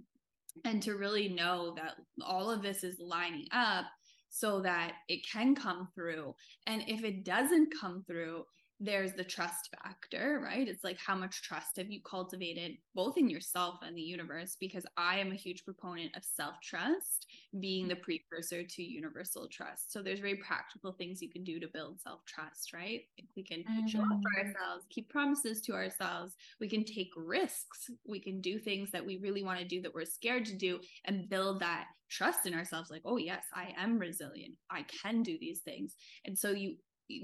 and 0.65 0.81
to 0.83 0.95
really 0.95 1.29
know 1.29 1.74
that 1.75 1.95
all 2.25 2.50
of 2.50 2.62
this 2.62 2.83
is 2.83 3.00
lining 3.00 3.48
up 3.51 3.86
so 4.29 4.62
that 4.62 4.93
it 5.07 5.22
can 5.31 5.55
come 5.55 5.88
through. 5.93 6.33
And 6.67 6.83
if 6.88 7.03
it 7.03 7.24
doesn't 7.24 7.74
come 7.79 8.03
through, 8.07 8.45
there's 8.84 9.13
the 9.13 9.24
trust 9.24 9.70
factor, 9.82 10.42
right? 10.44 10.68
It's 10.68 10.84
like 10.84 10.98
how 10.98 11.16
much 11.16 11.42
trust 11.42 11.78
have 11.78 11.90
you 11.90 12.02
cultivated 12.02 12.78
both 12.94 13.18
in 13.18 13.30
yourself 13.30 13.75
and 13.82 13.98
the 13.98 14.02
universe? 14.02 14.58
Because 14.60 14.86
I 14.98 15.20
am 15.20 15.32
a 15.32 15.36
huge 15.36 15.63
proponent 15.63 16.16
of 16.18 16.24
self 16.25 16.56
trust 16.62 17.28
being 17.62 17.88
the 17.88 17.96
precursor 17.96 18.63
to 18.63 18.84
universal 18.84 19.48
trust. 19.48 19.94
So 19.94 20.02
there's 20.02 20.20
very 20.20 20.36
practical 20.36 20.92
things 20.92 21.22
you 21.22 21.30
can 21.30 21.46
do 21.46 21.62
to 21.62 21.68
build 21.68 22.02
self 22.02 22.25
trust, 22.25 22.74
right? 22.74 23.02
We 23.38 23.44
can 23.44 23.60
mm-hmm. 23.60 23.88
show 23.88 24.02
up 24.02 24.08
for 24.08 24.16
mm-hmm. 24.16 24.48
ourselves, 24.48 24.86
keep 24.90 25.10
promises 25.10 25.62
to 25.62 25.74
ourselves. 25.74 26.34
We 26.60 26.68
can 26.68 26.84
take 26.84 27.12
risks. 27.16 27.90
We 28.06 28.20
can 28.20 28.42
do 28.42 28.60
things 28.60 28.92
that 28.92 29.06
we 29.06 29.18
really 29.18 29.44
want 29.44 29.60
to 29.60 29.66
do 29.66 29.82
that 29.82 29.96
we're 29.96 30.04
scared 30.04 30.46
to 30.46 30.56
do 30.56 30.80
and 31.06 31.30
build 31.30 31.62
that 31.62 31.86
trust 32.10 32.46
in 32.46 32.54
ourselves 32.54 32.92
like, 32.92 33.04
oh, 33.06 33.18
yes, 33.18 33.46
I 33.56 33.74
am 33.78 33.98
resilient. 33.98 34.56
I 34.70 34.86
can 35.02 35.24
do 35.24 35.38
these 35.40 35.60
things. 35.60 35.96
And 36.25 36.38
so 36.38 36.52
you, 36.52 36.75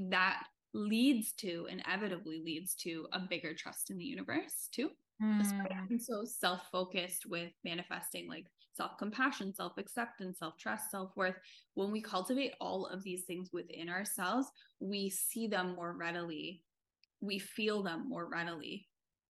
that 0.10 0.44
leads 0.74 1.32
to 1.34 1.68
inevitably 1.70 2.42
leads 2.44 2.76
to 2.76 3.08
a 3.14 3.20
bigger 3.20 3.54
trust 3.54 3.90
in 3.90 3.98
the 3.98 4.06
universe 4.06 4.70
too. 4.72 4.92
Mm. 5.22 5.90
and 5.90 6.02
so 6.02 6.24
self-focused 6.24 7.26
with 7.26 7.52
manifesting 7.66 8.30
like 8.30 8.46
self-compassion 8.74 9.54
self-acceptance 9.54 10.40
self-trust 10.40 10.90
self-worth. 10.92 11.36
When 11.74 11.92
we 11.92 12.02
cultivate 12.02 12.54
all 12.62 12.86
of 12.86 13.04
these 13.04 13.24
things 13.24 13.50
within 13.52 13.90
ourselves 13.90 14.48
we 14.80 15.10
see 15.10 15.48
them 15.48 15.76
more 15.76 15.94
readily. 15.94 16.64
We 17.20 17.38
feel 17.38 17.84
them 17.84 18.08
more 18.08 18.30
readily 18.30 18.88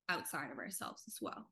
outside 0.09 0.51
of 0.51 0.59
ourselves 0.59 1.03
as 1.07 1.17
well 1.21 1.47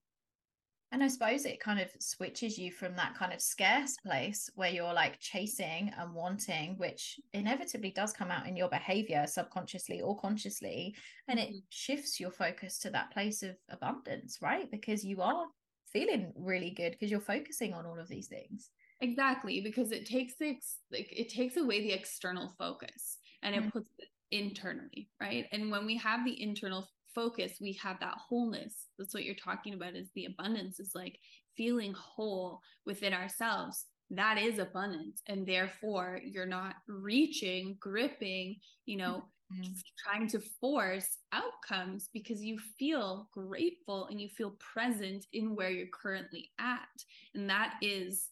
And 0.91 1.03
I 1.03 1.09
suppose 1.09 1.45
it 1.45 1.59
kind 1.59 1.79
of 1.79 1.89
switches 1.99 2.57
you 2.57 2.71
from 2.71 2.95
that 2.95 3.15
kind 3.15 3.33
of 3.33 3.41
scarce 3.41 3.97
place 3.97 4.49
where 4.55 4.69
you're 4.69 4.93
like 4.93 5.19
chasing 5.19 5.91
and 5.97 6.13
wanting, 6.13 6.77
which 6.77 7.19
inevitably 7.33 7.91
does 7.91 8.13
come 8.13 8.31
out 8.31 8.47
in 8.47 8.55
your 8.55 8.69
behavior 8.69 9.25
subconsciously 9.27 9.99
or 9.99 10.17
consciously. 10.17 10.95
And 11.27 11.39
it 11.39 11.49
mm-hmm. 11.49 11.57
shifts 11.69 12.19
your 12.19 12.31
focus 12.31 12.79
to 12.79 12.89
that 12.91 13.11
place 13.11 13.43
of 13.43 13.57
abundance, 13.69 14.39
right? 14.41 14.71
Because 14.71 15.03
you 15.03 15.21
are 15.21 15.47
feeling 15.91 16.31
really 16.37 16.71
good 16.71 16.91
because 16.91 17.11
you're 17.11 17.19
focusing 17.19 17.73
on 17.73 17.85
all 17.85 17.99
of 17.99 18.07
these 18.07 18.27
things. 18.27 18.69
Exactly, 19.01 19.61
because 19.61 19.91
it 19.91 20.05
takes 20.05 20.35
the 20.39 20.57
like 20.91 21.13
it 21.15 21.29
takes 21.29 21.57
away 21.57 21.81
the 21.81 21.91
external 21.91 22.53
focus 22.57 23.17
and 23.43 23.53
it 23.53 23.59
mm-hmm. 23.59 23.69
puts 23.69 23.89
it 23.99 24.07
internally, 24.31 25.09
right? 25.21 25.45
And 25.51 25.69
when 25.69 25.85
we 25.85 25.97
have 25.97 26.25
the 26.25 26.41
internal 26.41 26.87
focus, 27.13 27.53
we 27.61 27.73
have 27.73 27.99
that 27.99 28.15
wholeness. 28.17 28.73
That's 28.97 29.13
what 29.13 29.23
you're 29.23 29.35
talking 29.35 29.73
about 29.73 29.95
is 29.95 30.09
the 30.15 30.25
abundance 30.25 30.79
is 30.79 30.91
like 30.95 31.19
feeling 31.55 31.93
whole 31.93 32.61
within 32.85 33.13
ourselves. 33.13 33.85
That 34.09 34.37
is 34.37 34.59
abundance. 34.59 35.21
And 35.27 35.45
therefore, 35.45 36.21
you're 36.23 36.45
not 36.45 36.75
reaching, 36.87 37.77
gripping, 37.79 38.57
you 38.85 38.97
know, 38.97 39.25
mm-hmm. 39.53 39.71
trying 40.05 40.27
to 40.29 40.39
force 40.61 41.17
outcomes 41.33 42.09
because 42.13 42.41
you 42.41 42.57
feel 42.79 43.27
grateful 43.33 44.07
and 44.07 44.21
you 44.21 44.29
feel 44.29 44.55
present 44.59 45.25
in 45.33 45.55
where 45.55 45.69
you're 45.69 45.87
currently 45.93 46.51
at. 46.59 46.87
And 47.35 47.49
that 47.49 47.75
is 47.81 48.29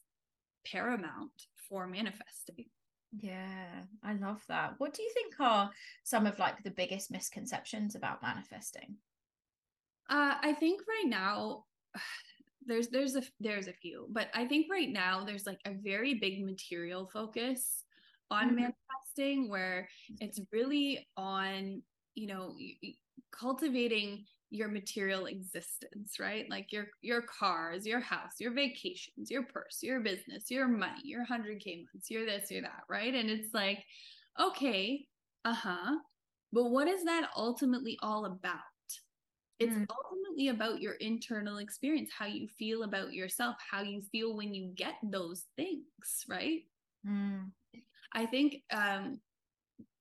paramount 0.65 1.32
for 1.70 1.88
manifesting. 1.88 2.65
Yeah, 3.19 3.84
I 4.03 4.13
love 4.13 4.43
that. 4.50 4.75
What 4.77 4.93
do 4.93 5.03
you 5.03 5.12
think 5.13 5.36
are 5.39 5.69
some 6.03 6.25
of 6.25 6.39
like 6.39 6.63
the 6.63 6.72
biggest 6.72 7.12
misconceptions 7.12 7.95
about 7.95 8.22
manifesting? 8.22 8.95
Uh, 10.10 10.36
I 10.41 10.53
think 10.53 10.81
right 10.88 11.07
now 11.07 11.63
there's 12.65 12.89
there's 12.89 13.15
a 13.15 13.24
there's 13.39 13.67
a 13.67 13.74
few, 13.74 14.07
but 14.10 14.29
I 14.34 14.45
think 14.45 14.67
right 14.72 14.89
now 14.89 15.24
there's 15.24 15.45
like 15.45 15.60
a 15.65 15.72
very 15.72 16.15
big 16.15 16.43
material 16.43 17.10
focus 17.12 17.84
on 18.31 18.48
mm-hmm. 18.48 18.55
manifesting 18.55 19.50
where 19.50 19.88
it's 20.19 20.41
really 20.51 21.07
on 21.15 21.84
you 22.15 22.27
know 22.27 22.55
cultivating 23.38 24.25
your 24.50 24.67
material 24.67 25.25
existence 25.25 26.17
right 26.19 26.45
like 26.50 26.72
your 26.72 26.86
your 27.01 27.22
cars 27.22 27.86
your 27.86 28.00
house 28.00 28.34
your 28.39 28.53
vacations 28.53 29.29
your 29.29 29.43
purse 29.43 29.79
your 29.81 30.00
business 30.00 30.50
your 30.50 30.67
money 30.67 31.01
your 31.03 31.25
100k 31.25 31.84
months 31.93 32.10
your 32.10 32.25
this 32.25 32.51
your 32.51 32.62
that 32.62 32.84
right 32.89 33.13
and 33.13 33.29
it's 33.29 33.53
like 33.53 33.84
okay 34.39 35.05
uh-huh 35.43 35.95
but 36.53 36.65
what 36.65 36.88
is 36.88 37.03
that 37.03 37.29
ultimately 37.36 37.98
all 38.01 38.25
about 38.25 38.60
it's 39.60 39.74
mm. 39.74 39.86
ultimately 39.89 40.50
about 40.50 40.81
your 40.81 40.93
internal 40.95 41.57
experience 41.57 42.10
how 42.17 42.25
you 42.25 42.48
feel 42.60 42.84
about 42.84 43.13
yourself 43.13 43.55
how 43.72 43.81
you 43.81 44.01
feel 44.12 44.36
when 44.36 44.53
you 44.53 44.72
get 44.75 44.95
those 45.03 45.45
things 45.55 45.84
right 46.29 46.62
mm. 47.07 47.43
i 48.13 48.25
think 48.25 48.57
um 48.72 49.19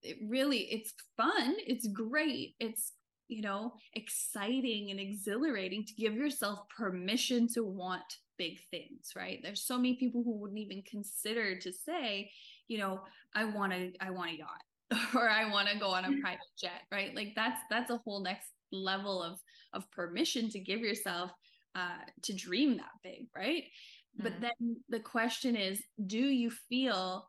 it 0.05 0.17
really 0.29 0.59
it's 0.71 0.93
fun 1.17 1.57
it's 1.67 1.89
great 1.89 2.55
it's 2.61 2.93
you 3.29 3.43
know, 3.43 3.73
exciting 3.95 4.91
and 4.91 5.01
exhilarating 5.01 5.85
to 5.85 5.95
give 5.95 6.15
yourself 6.15 6.69
permission 6.69 7.49
to 7.49 7.65
want 7.65 8.19
big 8.37 8.59
things, 8.71 9.13
right? 9.17 9.41
There's 9.43 9.63
so 9.63 9.77
many 9.77 9.97
people 9.97 10.23
who 10.23 10.37
wouldn't 10.37 10.61
even 10.61 10.83
consider 10.89 11.59
to 11.59 11.73
say, 11.73 12.31
you 12.69 12.79
know, 12.79 13.01
I 13.35 13.45
want 13.45 13.73
to 13.73 13.93
I 14.01 14.11
want 14.11 14.33
a 14.33 14.39
yacht 14.39 15.09
or 15.15 15.29
I 15.29 15.51
want 15.51 15.69
to 15.69 15.79
go 15.79 15.89
on 15.89 16.05
a 16.05 16.09
mm-hmm. 16.09 16.21
private 16.21 16.41
jet, 16.59 16.83
right? 16.93 17.15
Like 17.15 17.33
that's 17.35 17.61
that's 17.71 17.91
a 17.91 17.99
whole 17.99 18.23
next 18.23 18.49
level 18.73 19.23
of 19.23 19.39
of 19.73 19.91
permission 19.91 20.51
to 20.51 20.59
give 20.59 20.81
yourself 20.81 21.31
uh 21.75 22.05
to 22.23 22.35
dream 22.35 22.77
that 22.77 22.93
big, 23.03 23.27
right? 23.35 23.65
Mm-hmm. 23.65 24.23
But 24.23 24.41
then 24.41 24.77
the 24.89 25.01
question 25.01 25.57
is, 25.57 25.83
do 26.07 26.19
you 26.19 26.51
feel 26.51 27.29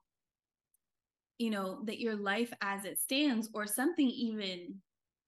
you 1.38 1.50
know 1.50 1.80
that 1.86 2.00
your 2.00 2.15
life 2.15 2.54
as 2.62 2.86
it 2.86 3.00
stands 3.00 3.50
or 3.54 3.68
something 3.68 4.08
even 4.08 4.75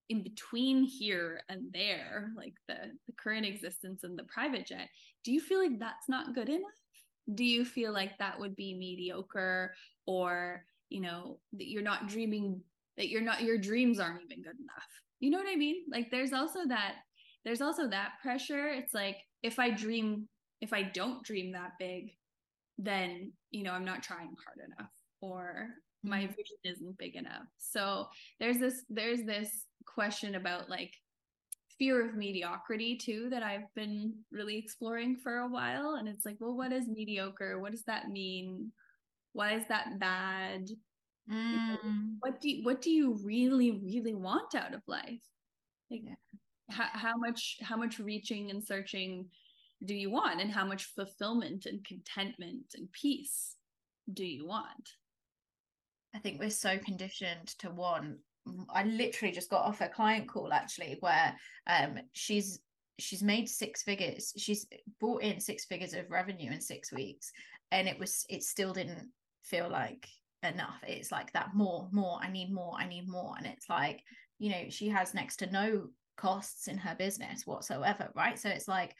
in 0.08 0.22
between 0.22 0.84
here 0.84 1.42
and 1.48 1.70
there, 1.72 2.30
like 2.36 2.54
the, 2.66 2.76
the 3.06 3.12
current 3.12 3.44
existence 3.44 4.04
and 4.04 4.18
the 4.18 4.24
private 4.24 4.66
jet, 4.66 4.88
do 5.22 5.32
you 5.32 5.40
feel 5.40 5.60
like 5.62 5.78
that's 5.78 6.08
not 6.08 6.34
good 6.34 6.48
enough? 6.48 6.62
Do 7.34 7.44
you 7.44 7.64
feel 7.64 7.92
like 7.92 8.16
that 8.18 8.40
would 8.40 8.56
be 8.56 8.72
mediocre 8.72 9.74
or, 10.06 10.64
you 10.88 11.02
know, 11.02 11.40
that 11.52 11.68
you're 11.68 11.82
not 11.82 12.08
dreaming, 12.08 12.62
that 12.96 13.08
you're 13.08 13.20
not, 13.20 13.42
your 13.42 13.58
dreams 13.58 14.00
aren't 14.00 14.22
even 14.22 14.42
good 14.42 14.58
enough? 14.58 14.88
You 15.20 15.30
know 15.30 15.38
what 15.38 15.52
I 15.52 15.56
mean? 15.56 15.84
Like 15.92 16.10
there's 16.10 16.32
also 16.32 16.60
that, 16.68 16.94
there's 17.44 17.60
also 17.60 17.86
that 17.88 18.12
pressure. 18.22 18.68
It's 18.68 18.94
like 18.94 19.18
if 19.42 19.58
I 19.58 19.68
dream, 19.70 20.26
if 20.62 20.72
I 20.72 20.84
don't 20.84 21.22
dream 21.22 21.52
that 21.52 21.72
big, 21.78 22.12
then, 22.78 23.32
you 23.50 23.62
know, 23.62 23.72
I'm 23.72 23.84
not 23.84 24.02
trying 24.02 24.34
hard 24.42 24.66
enough 24.66 24.90
or 25.20 25.68
my 26.02 26.18
mm-hmm. 26.18 26.26
vision 26.28 26.56
isn't 26.64 26.98
big 26.98 27.16
enough. 27.16 27.46
So 27.58 28.08
there's 28.40 28.58
this, 28.58 28.84
there's 28.88 29.24
this 29.24 29.50
question 29.86 30.34
about 30.34 30.68
like 30.68 30.94
fear 31.78 32.04
of 32.04 32.16
mediocrity 32.16 32.96
too 32.96 33.28
that 33.30 33.42
I've 33.42 33.72
been 33.74 34.14
really 34.32 34.58
exploring 34.58 35.16
for 35.16 35.38
a 35.38 35.48
while. 35.48 35.96
And 35.98 36.08
it's 36.08 36.26
like, 36.26 36.36
well, 36.40 36.56
what 36.56 36.72
is 36.72 36.88
mediocre? 36.88 37.60
What 37.60 37.72
does 37.72 37.84
that 37.84 38.08
mean? 38.08 38.72
Why 39.32 39.54
is 39.54 39.64
that 39.68 39.98
bad? 39.98 40.68
Mm. 41.30 42.16
what 42.20 42.40
do 42.40 42.48
you, 42.48 42.64
what 42.64 42.80
do 42.80 42.90
you 42.90 43.18
really 43.22 43.82
really 43.84 44.14
want 44.14 44.54
out 44.54 44.72
of 44.72 44.80
life? 44.86 45.20
Like, 45.90 46.00
yeah. 46.04 46.14
how, 46.70 46.88
how 46.92 47.16
much 47.18 47.58
how 47.60 47.76
much 47.76 47.98
reaching 47.98 48.50
and 48.50 48.64
searching 48.64 49.26
do 49.84 49.94
you 49.94 50.10
want, 50.10 50.40
and 50.40 50.50
how 50.50 50.64
much 50.64 50.84
fulfillment 50.84 51.66
and 51.66 51.84
contentment 51.84 52.74
and 52.74 52.90
peace 52.92 53.56
do 54.12 54.24
you 54.24 54.46
want? 54.46 54.88
I 56.18 56.20
think 56.20 56.40
we're 56.40 56.50
so 56.50 56.78
conditioned 56.78 57.46
to 57.58 57.70
want 57.70 58.16
I 58.70 58.82
literally 58.82 59.32
just 59.32 59.50
got 59.50 59.64
off 59.64 59.80
a 59.80 59.88
client 59.88 60.26
call 60.26 60.52
actually 60.52 60.96
where 60.98 61.36
um 61.68 61.98
she's 62.12 62.58
she's 62.98 63.22
made 63.22 63.48
six 63.48 63.82
figures 63.82 64.32
she's 64.36 64.66
brought 64.98 65.22
in 65.22 65.38
six 65.38 65.64
figures 65.66 65.94
of 65.94 66.10
revenue 66.10 66.50
in 66.50 66.60
six 66.60 66.92
weeks 66.92 67.30
and 67.70 67.86
it 67.86 67.96
was 68.00 68.26
it 68.28 68.42
still 68.42 68.72
didn't 68.72 69.10
feel 69.44 69.70
like 69.70 70.08
enough. 70.42 70.80
It's 70.86 71.12
like 71.12 71.32
that 71.34 71.54
more 71.54 71.88
more 71.92 72.18
i 72.20 72.28
need 72.28 72.52
more 72.52 72.74
i 72.78 72.88
need 72.88 73.08
more 73.08 73.34
and 73.38 73.46
it's 73.46 73.68
like 73.68 74.02
you 74.40 74.50
know 74.50 74.64
she 74.70 74.88
has 74.88 75.14
next 75.14 75.36
to 75.36 75.50
no 75.52 75.88
costs 76.16 76.66
in 76.66 76.78
her 76.78 76.96
business 76.96 77.46
whatsoever 77.46 78.10
right? 78.16 78.38
So 78.38 78.48
it's 78.48 78.66
like 78.66 78.96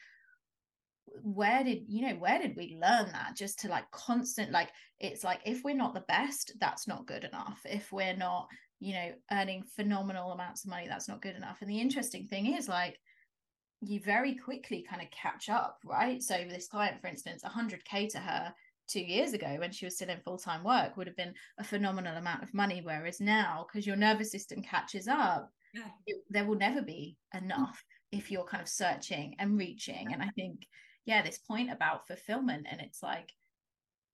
where 1.23 1.63
did 1.63 1.83
you 1.87 2.07
know 2.07 2.15
where 2.15 2.39
did 2.39 2.55
we 2.55 2.77
learn 2.81 3.11
that? 3.11 3.35
Just 3.35 3.59
to 3.59 3.67
like 3.67 3.89
constant 3.91 4.51
like 4.51 4.69
it's 4.99 5.23
like 5.23 5.41
if 5.45 5.63
we're 5.63 5.75
not 5.75 5.93
the 5.93 6.01
best 6.01 6.53
that's 6.59 6.87
not 6.87 7.07
good 7.07 7.23
enough. 7.23 7.61
If 7.65 7.91
we're 7.91 8.15
not 8.15 8.47
you 8.79 8.93
know 8.93 9.11
earning 9.31 9.63
phenomenal 9.75 10.31
amounts 10.31 10.63
of 10.63 10.69
money 10.69 10.87
that's 10.87 11.07
not 11.07 11.21
good 11.21 11.35
enough. 11.35 11.57
And 11.61 11.69
the 11.69 11.81
interesting 11.81 12.27
thing 12.27 12.55
is 12.55 12.67
like 12.67 12.99
you 13.81 13.99
very 14.01 14.35
quickly 14.35 14.85
kind 14.89 15.01
of 15.01 15.09
catch 15.11 15.49
up 15.49 15.79
right? 15.85 16.21
So 16.21 16.45
this 16.49 16.67
client 16.67 17.01
for 17.01 17.07
instance 17.07 17.43
100k 17.43 18.09
to 18.09 18.19
her 18.19 18.53
two 18.89 19.01
years 19.01 19.33
ago 19.33 19.55
when 19.59 19.71
she 19.71 19.85
was 19.85 19.95
still 19.95 20.09
in 20.09 20.19
full-time 20.21 20.63
work 20.63 20.97
would 20.97 21.05
have 21.07 21.15
been 21.15 21.33
a 21.59 21.63
phenomenal 21.63 22.17
amount 22.17 22.41
of 22.41 22.53
money 22.55 22.81
whereas 22.83 23.21
now 23.21 23.67
because 23.67 23.85
your 23.85 23.95
nervous 23.95 24.31
system 24.31 24.63
catches 24.63 25.07
up 25.07 25.51
yeah. 25.75 25.83
it, 26.07 26.17
there 26.31 26.45
will 26.45 26.57
never 26.57 26.81
be 26.81 27.15
mm. 27.35 27.43
enough 27.43 27.83
if 28.11 28.31
you're 28.31 28.45
kind 28.45 28.61
of 28.61 28.67
searching 28.67 29.35
and 29.39 29.57
reaching. 29.57 30.11
And 30.11 30.21
i 30.21 30.29
think 30.35 30.65
yeah 31.05 31.21
this 31.21 31.37
point 31.37 31.71
about 31.71 32.07
fulfillment 32.07 32.67
and 32.69 32.81
it's 32.81 33.01
like 33.03 33.33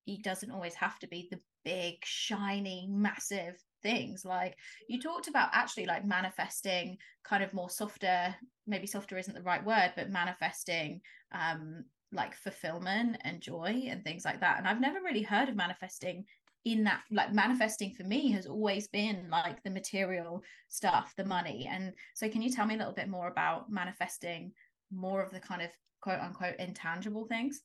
it 0.07 0.23
doesn't 0.23 0.51
always 0.51 0.75
have 0.75 0.99
to 0.99 1.07
be 1.07 1.27
the 1.31 1.39
big 1.63 1.95
shiny 2.03 2.87
massive 2.89 3.55
things 3.81 4.23
like 4.23 4.55
you 4.87 5.01
talked 5.01 5.27
about 5.27 5.49
actually 5.51 5.85
like 5.85 6.05
manifesting 6.05 6.97
kind 7.23 7.43
of 7.43 7.53
more 7.53 7.69
softer 7.69 8.33
maybe 8.67 8.87
softer 8.87 9.17
isn't 9.17 9.33
the 9.33 9.41
right 9.41 9.65
word 9.65 9.91
but 9.95 10.09
manifesting 10.09 11.01
um 11.33 11.83
like 12.11 12.35
fulfillment 12.35 13.17
and 13.23 13.41
joy 13.41 13.83
and 13.87 14.03
things 14.03 14.23
like 14.23 14.39
that 14.39 14.57
and 14.57 14.67
i've 14.67 14.79
never 14.79 15.01
really 15.01 15.23
heard 15.23 15.49
of 15.49 15.55
manifesting 15.55 16.23
in 16.65 16.83
that 16.83 17.01
like 17.11 17.33
manifesting 17.33 17.91
for 17.91 18.03
me 18.03 18.31
has 18.31 18.47
always 18.47 18.87
been 18.87 19.27
like 19.29 19.61
the 19.63 19.69
material 19.69 20.41
stuff 20.67 21.13
the 21.15 21.25
money 21.25 21.67
and 21.71 21.93
so 22.15 22.27
can 22.27 22.41
you 22.41 22.49
tell 22.49 22.65
me 22.65 22.75
a 22.75 22.77
little 22.77 22.93
bit 22.93 23.09
more 23.09 23.27
about 23.27 23.71
manifesting 23.71 24.51
more 24.91 25.21
of 25.21 25.31
the 25.31 25.39
kind 25.39 25.61
of 25.61 25.69
quote 26.05 26.19
unquote 26.19 26.55
intangible 26.59 27.25
things 27.25 27.62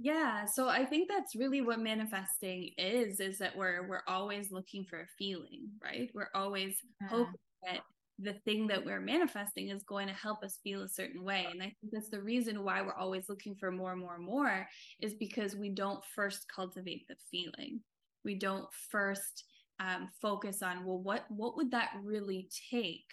yeah, 0.00 0.44
so 0.44 0.68
I 0.68 0.84
think 0.84 1.08
that's 1.08 1.34
really 1.34 1.60
what 1.60 1.80
manifesting 1.80 2.70
is 2.78 3.18
is 3.18 3.38
that 3.38 3.56
we're 3.56 3.86
we're 3.88 4.02
always 4.06 4.52
looking 4.52 4.84
for 4.84 5.00
a 5.00 5.08
feeling, 5.18 5.70
right? 5.82 6.08
We're 6.14 6.30
always 6.36 6.76
yeah. 7.00 7.08
hoping 7.08 7.34
that 7.64 7.80
the 8.20 8.34
thing 8.44 8.68
that 8.68 8.84
we're 8.84 9.00
manifesting 9.00 9.70
is 9.70 9.82
going 9.82 10.06
to 10.06 10.14
help 10.14 10.44
us 10.44 10.60
feel 10.62 10.82
a 10.82 10.88
certain 10.88 11.24
way. 11.24 11.46
And 11.50 11.60
I 11.60 11.66
think 11.66 11.92
that's 11.92 12.10
the 12.10 12.22
reason 12.22 12.64
why 12.64 12.82
we're 12.82 12.94
always 12.94 13.28
looking 13.28 13.56
for 13.56 13.72
more 13.72 13.92
and 13.92 14.00
more 14.00 14.14
and 14.14 14.24
more 14.24 14.66
is 15.00 15.14
because 15.14 15.56
we 15.56 15.70
don't 15.70 16.04
first 16.14 16.46
cultivate 16.54 17.06
the 17.08 17.16
feeling. 17.30 17.80
We 18.24 18.36
don't 18.36 18.66
first 18.90 19.44
um, 19.80 20.08
focus 20.22 20.62
on, 20.62 20.84
well, 20.84 20.98
what 20.98 21.24
what 21.28 21.56
would 21.56 21.72
that 21.72 21.90
really 22.04 22.48
take 22.70 23.06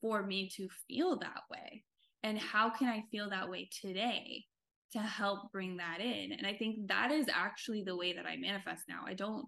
for 0.00 0.22
me 0.22 0.48
to 0.56 0.68
feel 0.88 1.18
that 1.18 1.42
way? 1.50 1.84
And 2.22 2.38
how 2.38 2.70
can 2.70 2.88
i 2.88 3.02
feel 3.10 3.30
that 3.30 3.48
way 3.48 3.68
today 3.80 4.44
to 4.92 4.98
help 4.98 5.52
bring 5.52 5.76
that 5.76 6.00
in? 6.00 6.32
And 6.32 6.46
i 6.46 6.54
think 6.54 6.88
that 6.88 7.10
is 7.10 7.26
actually 7.32 7.82
the 7.82 7.96
way 7.96 8.12
that 8.12 8.26
i 8.26 8.36
manifest 8.36 8.84
now. 8.88 9.02
I 9.06 9.14
don't 9.14 9.46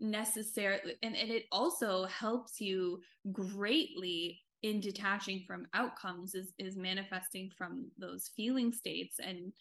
necessarily 0.00 0.94
and, 1.02 1.16
and 1.16 1.30
it 1.30 1.44
also 1.50 2.04
helps 2.06 2.60
you 2.60 3.00
greatly 3.32 4.40
in 4.62 4.80
detaching 4.80 5.44
from 5.46 5.66
outcomes 5.74 6.34
is 6.34 6.52
is 6.58 6.76
manifesting 6.76 7.50
from 7.56 7.90
those 7.98 8.30
feeling 8.36 8.72
states 8.72 9.16
and 9.18 9.52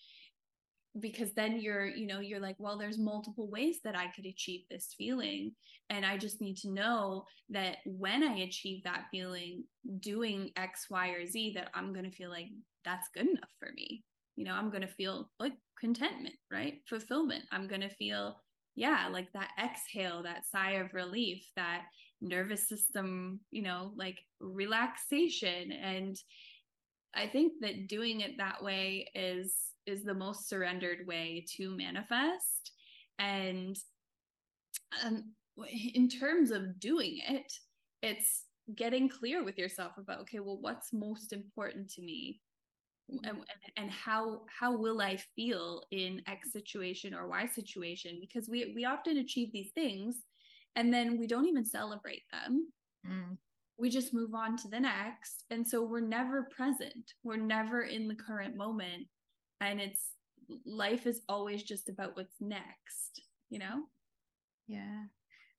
because 0.99 1.33
then 1.33 1.59
you're 1.59 1.85
you 1.85 2.07
know 2.07 2.19
you're 2.19 2.39
like 2.39 2.55
well 2.59 2.77
there's 2.77 2.97
multiple 2.97 3.49
ways 3.49 3.79
that 3.83 3.97
i 3.97 4.07
could 4.15 4.25
achieve 4.25 4.61
this 4.69 4.93
feeling. 4.97 5.51
And 5.89 6.05
i 6.05 6.17
just 6.17 6.41
need 6.41 6.57
to 6.57 6.71
know 6.71 7.25
that 7.49 7.77
when 7.85 8.23
i 8.23 8.39
achieve 8.39 8.83
that 8.83 9.05
feeling 9.11 9.63
doing 9.99 10.51
x 10.55 10.87
y 10.89 11.09
or 11.09 11.25
z 11.25 11.53
that 11.55 11.69
i'm 11.73 11.93
going 11.93 12.05
to 12.09 12.15
feel 12.15 12.29
like 12.29 12.47
that's 12.83 13.09
good 13.13 13.27
enough 13.27 13.51
for 13.59 13.69
me. 13.75 14.03
You 14.35 14.45
know 14.45 14.53
i'm 14.53 14.69
going 14.69 14.81
to 14.81 14.87
feel 14.87 15.29
like 15.39 15.53
contentment 15.79 16.35
right? 16.51 16.81
Fulfillment. 16.87 17.43
I'm 17.51 17.67
going 17.67 17.81
to 17.81 17.89
feel 17.89 18.37
yeah 18.75 19.09
like 19.11 19.31
that 19.33 19.49
exhale 19.63 20.23
that 20.23 20.45
sigh 20.51 20.73
of 20.73 20.93
relief 20.93 21.43
that 21.55 21.83
nervous 22.21 22.67
system 22.67 23.39
you 23.51 23.61
know 23.61 23.91
like 23.95 24.19
relaxation. 24.39 25.71
And 25.71 26.15
i 27.13 27.27
think 27.27 27.53
that 27.61 27.87
doing 27.87 28.21
it 28.21 28.37
that 28.37 28.63
way 28.63 29.07
is 29.15 29.53
is 29.87 30.03
the 30.03 30.13
most 30.13 30.47
surrendered 30.47 31.07
way 31.07 31.45
to 31.55 31.75
manifest. 31.75 32.71
And 33.17 33.75
um, 35.03 35.33
in 35.93 36.07
terms 36.07 36.51
of 36.51 36.79
doing 36.79 37.19
it 37.27 37.51
it's 38.01 38.43
getting 38.75 39.09
clear 39.09 39.43
with 39.43 39.57
yourself 39.57 39.93
about 39.97 40.19
okay 40.19 40.39
well 40.39 40.59
what's 40.59 40.93
most 40.93 41.33
important 41.33 41.89
to 41.89 42.01
me? 42.01 42.39
And, 43.23 43.37
and 43.77 43.89
how 43.89 44.41
how 44.59 44.75
will 44.75 45.01
i 45.01 45.17
feel 45.33 45.81
in 45.91 46.21
x 46.27 46.51
situation 46.51 47.13
or 47.13 47.27
y 47.27 47.45
situation? 47.45 48.19
Because 48.19 48.49
we 48.49 48.73
we 48.75 48.85
often 48.85 49.17
achieve 49.17 49.51
these 49.51 49.71
things 49.73 50.23
and 50.75 50.93
then 50.93 51.17
we 51.17 51.27
don't 51.27 51.47
even 51.47 51.65
celebrate 51.65 52.23
them. 52.31 52.67
Mm. 53.07 53.37
we 53.77 53.89
just 53.89 54.13
move 54.13 54.33
on 54.33 54.57
to 54.57 54.67
the 54.67 54.79
next. 54.79 55.45
And 55.49 55.65
so 55.65 55.81
we're 55.83 56.01
never 56.01 56.49
present. 56.55 57.13
We're 57.23 57.37
never 57.37 57.83
in 57.83 58.07
the 58.07 58.15
current 58.15 58.57
moment 58.57 59.07
and 59.61 59.79
it's 59.79 60.11
life 60.65 61.05
is 61.07 61.21
always 61.27 61.63
just 61.63 61.89
about 61.89 62.15
what's 62.15 62.35
next 62.39 63.21
you 63.49 63.59
know? 63.59 63.83
Yeah. 64.67 65.03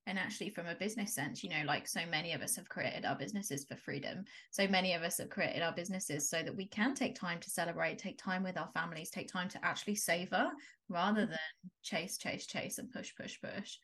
And 0.05 0.17
actually 0.17 0.49
from 0.49 0.65
a 0.65 0.75
business 0.75 1.13
sense 1.13 1.43
you 1.43 1.49
know 1.49 1.63
like 1.65 1.87
so 1.87 2.01
many 2.09 2.33
of 2.33 2.41
us 2.41 2.55
have 2.55 2.67
created 2.67 3.05
our 3.05 3.15
businesses 3.15 3.65
for 3.65 3.75
freedom. 3.75 4.23
So 4.51 4.67
many 4.67 4.93
of 4.93 5.03
us 5.03 5.17
have 5.19 5.29
created 5.29 5.61
our 5.61 5.73
businesses 5.73 6.29
so 6.29 6.41
that 6.41 6.55
we 6.55 6.67
can 6.67 6.95
take 6.95 7.15
time 7.15 7.39
to 7.39 7.49
celebrate 7.49 7.99
take 7.99 8.17
time 8.17 8.43
with 8.43 8.57
our 8.57 8.69
families 8.73 9.11
take 9.11 9.31
time 9.31 9.49
to 9.49 9.63
actually 9.63 9.95
savor 9.95 10.49
rather 10.87 11.21
mm-hmm. 11.21 11.31
than 11.31 11.71
chase 11.83 12.17
chase 12.17 12.47
chase 12.47 12.79
and 12.79 12.91
push 12.91 13.11
push 13.15 13.39
push. 13.41 13.77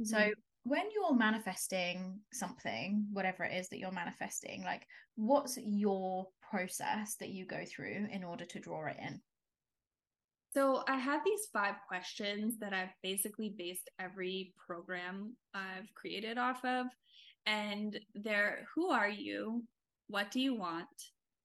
Mm-hmm. 0.00 0.04
so 0.04 0.30
when 0.64 0.84
you're 0.94 1.16
manifesting 1.16 2.20
something 2.32 3.04
whatever 3.12 3.42
it 3.42 3.56
is 3.56 3.68
that 3.68 3.78
you're 3.78 3.90
manifesting 3.90 4.62
like 4.62 4.86
what's 5.16 5.58
your 5.60 6.28
process 6.48 7.16
that 7.16 7.30
you 7.30 7.44
go 7.44 7.64
through 7.66 8.06
in 8.12 8.22
order 8.22 8.44
to 8.44 8.60
draw 8.60 8.86
it 8.86 8.96
in 9.00 9.20
so 10.54 10.82
I 10.88 10.96
have 10.96 11.22
these 11.24 11.48
five 11.52 11.76
questions 11.88 12.58
that 12.60 12.74
I've 12.74 12.94
basically 13.02 13.54
based 13.56 13.88
every 13.98 14.52
program 14.66 15.34
I've 15.54 15.92
created 15.94 16.36
off 16.36 16.64
of. 16.64 16.86
And 17.46 17.98
they're 18.14 18.66
who 18.74 18.90
are 18.90 19.08
you? 19.08 19.64
What 20.08 20.30
do 20.30 20.40
you 20.40 20.54
want? 20.54 20.86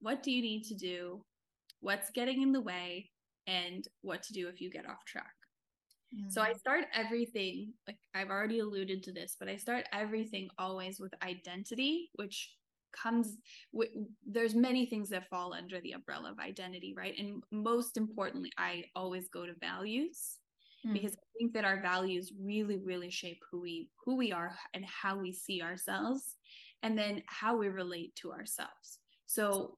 What 0.02 0.24
do 0.24 0.32
you 0.32 0.42
need 0.42 0.64
to 0.66 0.76
do? 0.76 1.24
What's 1.80 2.12
getting 2.12 2.42
in 2.42 2.52
the 2.52 2.62
way? 2.62 3.10
And 3.48 3.88
what 4.02 4.24
to 4.24 4.34
do 4.34 4.50
if 4.50 4.60
you 4.60 4.70
get 4.70 4.88
off 4.88 5.06
track. 5.06 5.34
Mm-hmm. 6.14 6.30
So 6.30 6.42
I 6.42 6.52
mm. 6.52 6.60
start 6.60 6.86
everything, 6.94 7.74
like 7.88 7.98
I've 8.14 8.30
already 8.30 8.60
alluded 8.60 9.04
to 9.04 9.14
this, 9.14 9.38
but 9.40 9.48
I 9.48 9.56
start 9.56 9.86
everything 9.94 10.50
always 10.58 11.00
with 11.00 11.14
identity, 11.24 12.10
which 12.16 12.52
comes 13.02 13.38
with 13.72 13.90
there's 14.26 14.56
many 14.56 14.86
things 14.86 15.10
that 15.10 15.30
fall 15.30 15.54
under 15.54 15.80
the 15.82 15.92
umbrella 15.92 16.32
of 16.32 16.40
identity 16.40 16.94
right 16.96 17.16
and 17.18 17.44
most 17.52 17.98
importantly 17.98 18.52
i 18.58 18.84
always 18.96 19.30
go 19.30 19.46
to 19.46 19.54
values 19.60 20.38
mm. 20.86 20.94
because 20.94 21.14
i 21.14 21.28
think 21.38 21.54
that 21.54 21.66
our 21.66 21.82
values 21.82 22.32
really 22.40 22.78
really 22.78 23.10
shape 23.10 23.40
who 23.52 23.62
we 23.62 23.90
who 24.04 24.16
we 24.16 24.32
are 24.32 24.56
and 24.74 24.86
how 24.86 25.18
we 25.18 25.32
see 25.32 25.62
ourselves 25.62 26.36
and 26.84 26.98
then 26.98 27.22
how 27.28 27.56
we 27.56 27.68
relate 27.68 28.16
to 28.16 28.32
ourselves 28.32 29.00
so 29.26 29.78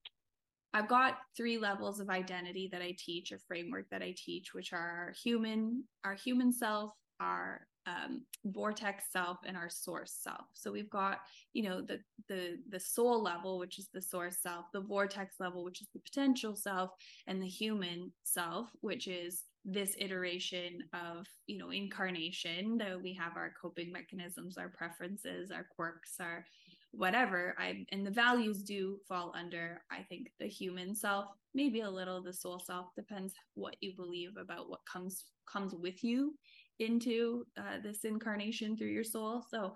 I've 0.71 0.87
got 0.87 1.17
three 1.35 1.57
levels 1.57 1.99
of 1.99 2.09
identity 2.09 2.69
that 2.71 2.81
I 2.81 2.95
teach, 2.97 3.31
a 3.31 3.39
framework 3.39 3.89
that 3.89 4.03
I 4.03 4.13
teach, 4.15 4.53
which 4.53 4.71
are 4.71 4.77
our 4.77 5.13
human, 5.23 5.83
our 6.03 6.13
human 6.13 6.53
self, 6.53 6.91
our 7.19 7.65
um, 7.89 8.21
vortex 8.45 9.05
self 9.11 9.37
and 9.45 9.57
our 9.57 9.69
source 9.69 10.17
self. 10.21 10.45
So 10.53 10.71
we've 10.71 10.89
got 10.89 11.19
you 11.53 11.63
know 11.63 11.81
the 11.81 11.99
the 12.27 12.57
the 12.69 12.79
soul 12.79 13.21
level 13.21 13.57
which 13.57 13.79
is 13.79 13.89
the 13.93 14.01
source 14.01 14.37
self 14.41 14.65
the 14.73 14.81
vortex 14.81 15.35
level 15.39 15.63
which 15.63 15.81
is 15.81 15.87
the 15.93 15.99
potential 15.99 16.55
self 16.55 16.91
and 17.27 17.41
the 17.41 17.47
human 17.47 18.11
self 18.23 18.69
which 18.81 19.07
is 19.07 19.43
this 19.65 19.95
iteration 19.99 20.79
of 20.93 21.25
you 21.47 21.57
know 21.57 21.71
incarnation 21.71 22.77
that 22.77 23.01
we 23.01 23.13
have 23.13 23.35
our 23.35 23.53
coping 23.61 23.91
mechanisms 23.91 24.57
our 24.57 24.69
preferences 24.69 25.51
our 25.51 25.67
quirks 25.75 26.15
our 26.19 26.45
whatever. 26.91 27.55
I 27.59 27.85
and 27.91 28.05
the 28.05 28.11
values 28.11 28.63
do 28.63 28.97
fall 29.07 29.31
under 29.37 29.81
i 29.91 30.01
think 30.09 30.31
the 30.39 30.47
human 30.47 30.95
self 30.95 31.25
maybe 31.53 31.81
a 31.81 31.89
little 31.89 32.21
the 32.21 32.33
soul 32.33 32.59
self 32.59 32.87
depends 32.95 33.33
what 33.53 33.75
you 33.81 33.93
believe 33.95 34.37
about 34.37 34.69
what 34.69 34.79
comes 34.91 35.25
comes 35.51 35.75
with 35.75 36.03
you 36.03 36.33
into 36.79 37.45
uh, 37.57 37.77
this 37.83 38.03
incarnation 38.03 38.77
through 38.77 38.87
your 38.87 39.03
soul. 39.03 39.43
So 39.49 39.73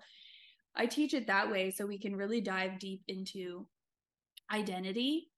I 0.76 0.86
teach 0.86 1.14
it 1.14 1.26
that 1.26 1.50
way 1.50 1.70
so 1.70 1.86
we 1.86 1.98
can 1.98 2.16
really 2.16 2.40
dive 2.40 2.78
deep 2.78 3.02
into 3.08 3.66
identity 4.52 5.28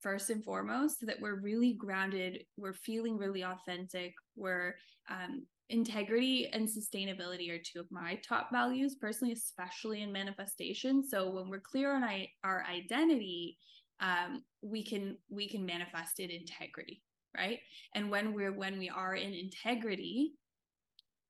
first 0.00 0.30
and 0.30 0.44
foremost 0.44 1.00
so 1.00 1.06
that 1.06 1.20
we're 1.20 1.40
really 1.40 1.74
grounded 1.74 2.44
we're 2.56 2.74
feeling 2.74 3.16
really 3.16 3.42
authentic 3.42 4.12
we're 4.36 4.74
um, 5.10 5.44
integrity 5.70 6.48
and 6.52 6.68
sustainability 6.68 7.50
are 7.50 7.58
two 7.58 7.80
of 7.80 7.86
my 7.90 8.18
top 8.26 8.48
values 8.52 8.96
personally 9.00 9.32
especially 9.32 10.02
in 10.02 10.12
manifestation 10.12 11.06
so 11.06 11.30
when 11.30 11.48
we're 11.48 11.60
clear 11.60 11.94
on 11.94 12.04
I, 12.04 12.28
our 12.44 12.64
identity 12.64 13.56
um, 14.00 14.42
we 14.62 14.84
can 14.84 15.16
we 15.28 15.48
can 15.48 15.66
manifest 15.66 16.20
in 16.20 16.30
integrity 16.30 17.02
right 17.36 17.58
and 17.94 18.10
when 18.10 18.32
we're 18.32 18.52
when 18.52 18.78
we 18.78 18.88
are 18.88 19.14
in 19.14 19.32
integrity 19.34 20.32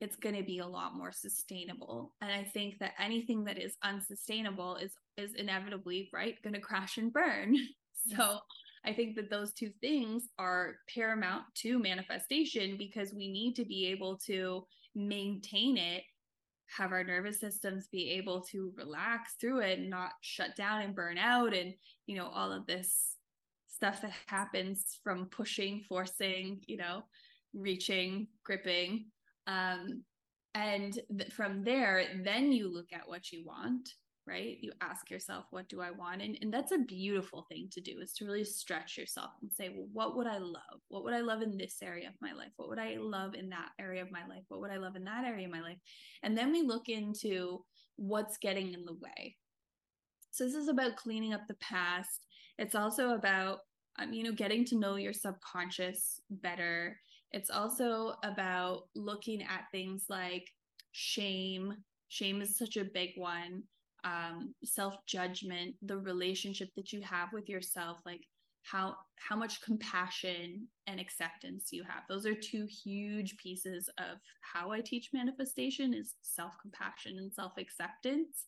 it's 0.00 0.16
going 0.16 0.36
to 0.36 0.42
be 0.42 0.58
a 0.58 0.66
lot 0.66 0.96
more 0.96 1.12
sustainable. 1.12 2.14
And 2.20 2.30
i 2.30 2.44
think 2.44 2.78
that 2.78 2.92
anything 2.98 3.44
that 3.44 3.58
is 3.58 3.76
unsustainable 3.82 4.76
is 4.76 4.92
is 5.16 5.34
inevitably 5.34 6.08
right 6.12 6.40
going 6.42 6.54
to 6.54 6.60
crash 6.60 6.98
and 6.98 7.12
burn. 7.12 7.56
So 8.16 8.38
i 8.86 8.92
think 8.92 9.16
that 9.16 9.28
those 9.28 9.52
two 9.52 9.70
things 9.80 10.28
are 10.38 10.76
paramount 10.94 11.42
to 11.56 11.80
manifestation 11.80 12.76
because 12.78 13.12
we 13.12 13.28
need 13.28 13.54
to 13.56 13.64
be 13.64 13.86
able 13.88 14.16
to 14.28 14.64
maintain 14.94 15.76
it 15.76 16.04
have 16.68 16.92
our 16.92 17.02
nervous 17.02 17.40
systems 17.40 17.88
be 17.88 18.10
able 18.10 18.40
to 18.40 18.72
relax 18.76 19.34
through 19.40 19.60
it 19.60 19.78
and 19.78 19.90
not 19.90 20.12
shut 20.20 20.54
down 20.56 20.82
and 20.82 20.94
burn 20.94 21.18
out 21.18 21.54
and 21.54 21.74
you 22.06 22.16
know 22.16 22.28
all 22.28 22.52
of 22.52 22.66
this 22.66 23.16
stuff 23.68 24.02
that 24.02 24.12
happens 24.26 24.98
from 25.02 25.26
pushing 25.26 25.82
forcing 25.88 26.60
you 26.66 26.76
know 26.76 27.02
reaching 27.54 28.26
gripping 28.44 29.06
um, 29.48 30.04
and 30.54 30.98
th- 31.18 31.32
from 31.32 31.64
there, 31.64 32.04
then 32.22 32.52
you 32.52 32.72
look 32.72 32.92
at 32.92 33.08
what 33.08 33.32
you 33.32 33.44
want, 33.44 33.94
right? 34.26 34.58
You 34.60 34.72
ask 34.80 35.10
yourself, 35.10 35.46
what 35.50 35.68
do 35.68 35.80
I 35.80 35.90
want? 35.90 36.20
And, 36.22 36.38
and 36.42 36.52
that's 36.52 36.72
a 36.72 36.78
beautiful 36.78 37.46
thing 37.48 37.68
to 37.72 37.80
do 37.80 37.98
is 38.00 38.12
to 38.14 38.26
really 38.26 38.44
stretch 38.44 38.96
yourself 38.98 39.30
and 39.40 39.50
say, 39.50 39.70
well, 39.74 39.88
what 39.92 40.16
would 40.16 40.26
I 40.26 40.38
love? 40.38 40.80
What 40.88 41.02
would 41.04 41.14
I 41.14 41.20
love 41.20 41.42
in 41.42 41.56
this 41.56 41.78
area 41.82 42.08
of 42.08 42.14
my 42.20 42.32
life? 42.32 42.52
What 42.56 42.68
would 42.68 42.78
I 42.78 42.96
love 42.98 43.34
in 43.34 43.48
that 43.48 43.70
area 43.80 44.02
of 44.02 44.12
my 44.12 44.26
life? 44.28 44.44
What 44.48 44.60
would 44.60 44.70
I 44.70 44.76
love 44.76 44.96
in 44.96 45.04
that 45.04 45.24
area 45.24 45.46
of 45.46 45.52
my 45.52 45.62
life? 45.62 45.78
And 46.22 46.36
then 46.36 46.52
we 46.52 46.62
look 46.62 46.88
into 46.88 47.64
what's 47.96 48.36
getting 48.36 48.74
in 48.74 48.84
the 48.84 48.94
way. 48.94 49.36
So 50.30 50.44
this 50.44 50.54
is 50.54 50.68
about 50.68 50.96
cleaning 50.96 51.32
up 51.32 51.46
the 51.48 51.54
past. 51.54 52.26
It's 52.58 52.74
also 52.74 53.14
about 53.14 53.60
um, 53.98 54.12
you 54.12 54.22
know 54.22 54.32
getting 54.32 54.64
to 54.66 54.78
know 54.78 54.96
your 54.96 55.12
subconscious 55.12 56.20
better 56.30 56.98
it's 57.32 57.50
also 57.50 58.14
about 58.22 58.84
looking 58.94 59.42
at 59.42 59.66
things 59.72 60.06
like 60.08 60.48
shame. 60.92 61.74
Shame 62.08 62.40
is 62.42 62.56
such 62.58 62.76
a 62.76 62.84
big 62.84 63.10
one. 63.16 63.62
Um, 64.04 64.54
self 64.64 64.94
judgment, 65.06 65.74
the 65.82 65.98
relationship 65.98 66.70
that 66.76 66.92
you 66.92 67.02
have 67.02 67.32
with 67.32 67.48
yourself, 67.48 67.98
like 68.06 68.22
how 68.62 68.94
how 69.16 69.36
much 69.36 69.60
compassion 69.62 70.68
and 70.86 71.00
acceptance 71.00 71.68
you 71.72 71.82
have. 71.84 72.02
Those 72.08 72.26
are 72.26 72.34
two 72.34 72.66
huge 72.66 73.36
pieces 73.36 73.88
of 73.98 74.18
how 74.40 74.70
I 74.70 74.80
teach 74.80 75.10
manifestation 75.12 75.92
is 75.94 76.14
self 76.22 76.54
compassion 76.62 77.18
and 77.18 77.32
self 77.32 77.52
acceptance. 77.58 78.46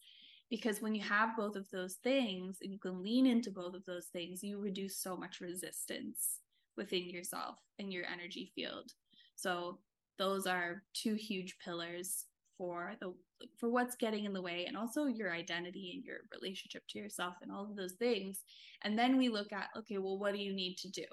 because 0.51 0.81
when 0.83 0.95
you 0.95 1.03
have 1.03 1.37
both 1.37 1.57
of 1.57 1.69
those 1.71 1.97
things 2.03 2.59
and 2.63 2.73
you 2.73 2.79
can 2.79 3.03
lean 3.03 3.27
into 3.27 3.51
both 3.51 3.75
of 3.75 3.85
those 3.87 4.07
things, 4.07 4.43
you 4.43 4.61
reduce 4.61 4.99
so 4.99 5.17
much 5.17 5.41
resistance 5.41 6.41
within 6.77 7.09
yourself 7.11 7.57
and 7.79 7.93
your 7.93 8.05
energy 8.07 8.53
field. 8.55 8.93
So 9.37 9.79
those 10.19 10.47
are 10.47 10.83
two 10.95 11.15
huge 11.15 11.57
pillars 11.65 12.27
for 12.59 12.93
the 13.01 13.15
for 13.59 13.71
what's 13.71 13.97
getting 13.97 14.27
in 14.27 14.35
the 14.35 14.43
way 14.43 14.67
and 14.67 14.77
also 14.77 15.07
your 15.07 15.33
identity 15.33 15.93
and 15.95 16.05
your 16.05 16.19
relationship 16.39 16.83
to 16.91 16.99
yourself 16.99 17.35
and 17.41 17.51
all 17.51 17.65
of 17.65 17.75
those 17.75 17.95
things 17.95 18.45
and 18.83 18.99
then 18.99 19.17
we 19.17 19.31
look 19.31 19.51
at 19.51 19.69
okay 19.75 19.97
well 19.97 20.19
what 20.19 20.35
do 20.35 20.39
you 20.39 20.53
need 20.53 20.77
to 20.77 20.91
do 20.91 21.05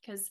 because 0.00 0.30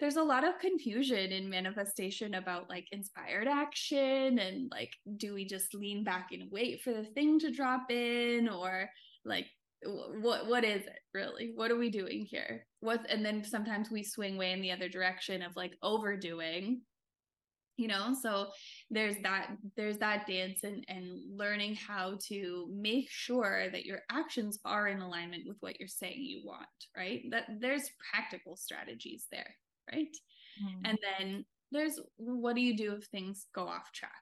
there's 0.00 0.16
a 0.16 0.22
lot 0.22 0.42
of 0.42 0.58
confusion 0.58 1.30
in 1.30 1.48
manifestation 1.48 2.34
about 2.34 2.68
like 2.68 2.88
inspired 2.90 3.46
action 3.46 4.40
and 4.40 4.68
like 4.72 4.90
do 5.18 5.34
we 5.34 5.46
just 5.46 5.72
lean 5.72 6.02
back 6.02 6.30
and 6.32 6.50
wait 6.50 6.82
for 6.82 6.92
the 6.92 7.04
thing 7.04 7.38
to 7.38 7.52
drop 7.52 7.90
in 7.90 8.48
or 8.48 8.90
like 9.24 9.46
what 9.86 10.48
what 10.48 10.64
is 10.64 10.82
it 10.82 10.98
really? 11.12 11.52
What 11.54 11.70
are 11.70 11.76
we 11.76 11.90
doing 11.90 12.26
here? 12.28 12.66
What 12.80 13.08
and 13.10 13.24
then 13.24 13.44
sometimes 13.44 13.90
we 13.90 14.02
swing 14.02 14.36
way 14.36 14.52
in 14.52 14.60
the 14.60 14.72
other 14.72 14.88
direction 14.88 15.42
of 15.42 15.56
like 15.56 15.72
overdoing 15.82 16.82
you 17.76 17.88
know? 17.88 18.14
So 18.22 18.48
there's 18.90 19.16
that 19.24 19.48
there's 19.76 19.98
that 19.98 20.26
dance 20.26 20.62
and 20.62 20.84
and 20.88 21.18
learning 21.36 21.74
how 21.74 22.18
to 22.28 22.68
make 22.72 23.08
sure 23.10 23.68
that 23.70 23.84
your 23.84 24.00
actions 24.10 24.58
are 24.64 24.88
in 24.88 25.00
alignment 25.00 25.42
with 25.46 25.56
what 25.60 25.78
you're 25.78 25.88
saying 25.88 26.18
you 26.18 26.42
want 26.44 26.66
right? 26.96 27.22
That 27.30 27.44
there's 27.60 27.90
practical 28.12 28.56
strategies 28.56 29.26
there 29.30 29.54
right? 29.92 30.16
Mm. 30.62 30.88
and 30.88 30.98
then 31.02 31.44
there's 31.72 31.98
what 32.16 32.54
do 32.54 32.60
you 32.60 32.76
do 32.76 32.94
if 32.94 33.06
things 33.06 33.46
go 33.52 33.66
off 33.66 33.90
track 33.92 34.12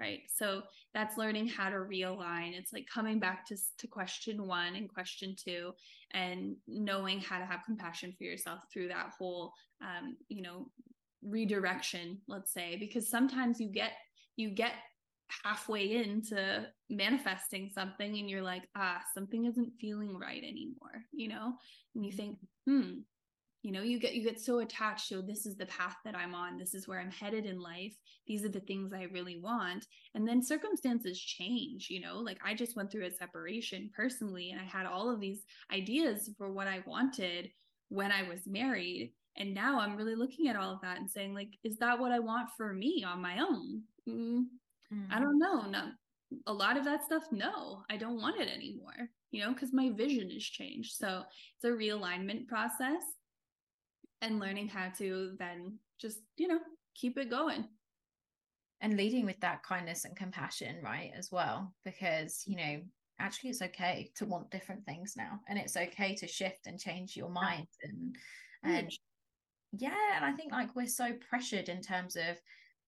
right? 0.00 0.20
So 0.34 0.62
that's 0.94 1.18
learning 1.18 1.48
how 1.48 1.68
to 1.68 1.76
realign. 1.76 2.58
It's 2.58 2.72
like 2.72 2.86
coming 2.92 3.20
back 3.20 3.46
to 3.48 3.56
to 3.78 3.86
question 3.86 4.46
1 4.46 4.74
and 4.74 4.92
question 4.92 5.36
2 5.36 5.72
and 6.12 6.56
knowing 6.66 7.20
how 7.20 7.38
to 7.38 7.44
have 7.44 7.60
compassion 7.66 8.14
for 8.16 8.24
yourself 8.24 8.60
through 8.72 8.88
that 8.88 9.12
whole 9.18 9.52
um, 9.82 10.16
you 10.28 10.42
know 10.42 10.70
redirection 11.22 12.18
let's 12.28 12.52
say 12.52 12.76
because 12.80 13.10
sometimes 13.10 13.60
you 13.60 13.68
get 13.68 13.92
you 14.36 14.48
get 14.48 14.72
halfway 15.44 15.96
into 15.96 16.66
manifesting 16.88 17.68
something 17.68 18.18
and 18.18 18.30
you're 18.30 18.42
like 18.42 18.62
ah 18.74 19.00
something 19.14 19.44
isn't 19.44 19.70
feeling 19.78 20.18
right 20.18 20.42
anymore 20.42 21.04
you 21.12 21.28
know? 21.28 21.52
And 21.94 22.06
you 22.06 22.12
think 22.12 22.38
hmm 22.66 23.00
you 23.62 23.72
know 23.72 23.82
you 23.82 23.98
get 23.98 24.14
you 24.14 24.24
get 24.24 24.40
so 24.40 24.60
attached 24.60 25.08
to 25.08 25.20
this 25.20 25.44
is 25.44 25.56
the 25.56 25.66
path 25.66 25.96
that 26.04 26.16
i'm 26.16 26.34
on. 26.34 26.58
This 26.58 26.74
is 26.74 26.88
where 26.88 27.00
i'm 27.00 27.10
headed 27.10 27.44
in 27.44 27.60
life. 27.60 27.94
These 28.26 28.44
are 28.44 28.48
the 28.48 28.60
things 28.60 28.92
i 28.92 29.04
really 29.04 29.38
want. 29.38 29.86
And 30.14 30.26
then 30.26 30.42
circumstances 30.42 31.20
change 31.20 31.88
you 31.90 32.00
know 32.00 32.18
like 32.18 32.38
i 32.44 32.54
just 32.54 32.76
went 32.76 32.90
through 32.90 33.06
a 33.06 33.10
separation 33.10 33.90
personally 33.94 34.50
and 34.50 34.60
i 34.60 34.64
had 34.64 34.86
all 34.86 35.12
of 35.12 35.20
these 35.20 35.44
ideas 35.72 36.30
for 36.38 36.50
what 36.50 36.66
i 36.66 36.82
wanted 36.86 37.50
when 37.88 38.12
i 38.12 38.22
was 38.22 38.46
married. 38.46 39.12
And 39.36 39.54
now 39.54 39.80
i'm 39.80 39.96
really 39.96 40.16
looking 40.16 40.48
at 40.48 40.56
all 40.56 40.72
of 40.72 40.80
that 40.82 40.98
and 40.98 41.10
saying 41.10 41.34
like 41.34 41.58
is 41.62 41.76
that 41.78 41.98
what 41.98 42.12
i 42.12 42.18
want 42.18 42.48
for 42.56 42.72
me 42.72 43.04
on 43.06 43.20
my 43.20 43.40
own? 43.40 43.82
Mm, 44.08 44.44
mm. 44.92 45.06
i 45.10 45.20
don't 45.20 45.38
know. 45.38 45.62
No 45.68 45.90
a 46.46 46.52
lot 46.52 46.76
of 46.76 46.84
that 46.84 47.04
stuff 47.04 47.24
no 47.32 47.82
i 47.90 47.96
don't 47.96 48.22
want 48.22 48.40
it 48.40 48.46
anymore 48.46 49.10
you 49.32 49.42
know 49.42 49.52
because 49.52 49.72
my 49.72 49.90
vision 49.90 50.30
has 50.30 50.44
changed. 50.44 50.92
So 50.96 51.22
it's 51.56 51.64
a 51.64 51.68
realignment 51.68 52.46
process 52.46 53.02
and 54.22 54.38
learning 54.38 54.68
how 54.68 54.88
to 54.98 55.34
then 55.38 55.78
just 56.00 56.20
you 56.36 56.48
know 56.48 56.58
keep 56.94 57.16
it 57.18 57.30
going 57.30 57.64
and 58.80 58.96
leading 58.96 59.26
with 59.26 59.38
that 59.40 59.62
kindness 59.62 60.04
and 60.04 60.16
compassion 60.16 60.76
right 60.82 61.12
as 61.16 61.30
well 61.30 61.72
because 61.84 62.42
you 62.46 62.56
know 62.56 62.80
actually 63.18 63.50
it's 63.50 63.62
okay 63.62 64.10
to 64.14 64.24
want 64.24 64.50
different 64.50 64.84
things 64.84 65.14
now 65.16 65.38
and 65.48 65.58
it's 65.58 65.76
okay 65.76 66.14
to 66.14 66.26
shift 66.26 66.66
and 66.66 66.80
change 66.80 67.16
your 67.16 67.28
mind 67.28 67.66
and 67.82 68.16
and 68.64 68.90
yeah 69.72 70.16
and 70.16 70.24
i 70.24 70.32
think 70.32 70.52
like 70.52 70.74
we're 70.74 70.86
so 70.86 71.12
pressured 71.28 71.68
in 71.68 71.80
terms 71.80 72.16
of 72.16 72.36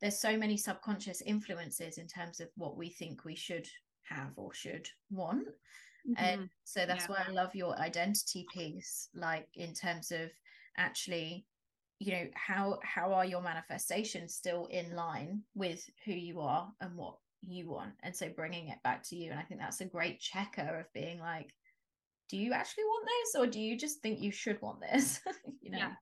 there's 0.00 0.18
so 0.18 0.36
many 0.36 0.56
subconscious 0.56 1.22
influences 1.22 1.98
in 1.98 2.06
terms 2.08 2.40
of 2.40 2.48
what 2.56 2.76
we 2.76 2.88
think 2.88 3.24
we 3.24 3.36
should 3.36 3.66
have 4.02 4.32
or 4.36 4.52
should 4.52 4.86
want 5.10 5.46
mm-hmm. 5.46 6.12
and 6.16 6.48
so 6.64 6.84
that's 6.86 7.04
yeah. 7.08 7.14
why 7.16 7.24
i 7.28 7.30
love 7.30 7.54
your 7.54 7.78
identity 7.78 8.46
piece 8.52 9.08
like 9.14 9.46
in 9.54 9.72
terms 9.74 10.10
of 10.10 10.30
actually 10.76 11.46
you 11.98 12.12
know 12.12 12.26
how 12.34 12.78
how 12.82 13.12
are 13.12 13.24
your 13.24 13.42
manifestations 13.42 14.34
still 14.34 14.66
in 14.66 14.94
line 14.96 15.42
with 15.54 15.88
who 16.04 16.12
you 16.12 16.40
are 16.40 16.68
and 16.80 16.96
what 16.96 17.14
you 17.42 17.68
want? 17.68 17.92
And 18.02 18.14
so 18.14 18.28
bringing 18.28 18.68
it 18.68 18.82
back 18.82 19.02
to 19.08 19.16
you 19.16 19.30
and 19.30 19.38
i 19.38 19.42
think 19.42 19.60
that's 19.60 19.80
a 19.80 19.84
great 19.84 20.20
checker 20.20 20.80
of 20.80 20.92
being 20.92 21.20
like 21.20 21.52
do 22.28 22.38
you 22.38 22.52
actually 22.54 22.84
want 22.84 23.06
this 23.06 23.40
or 23.40 23.46
do 23.46 23.60
you 23.60 23.76
just 23.76 24.00
think 24.00 24.20
you 24.20 24.32
should 24.32 24.60
want 24.62 24.80
this? 24.80 25.20
You 25.60 25.70
know? 25.70 25.78
Yeah. 25.78 25.92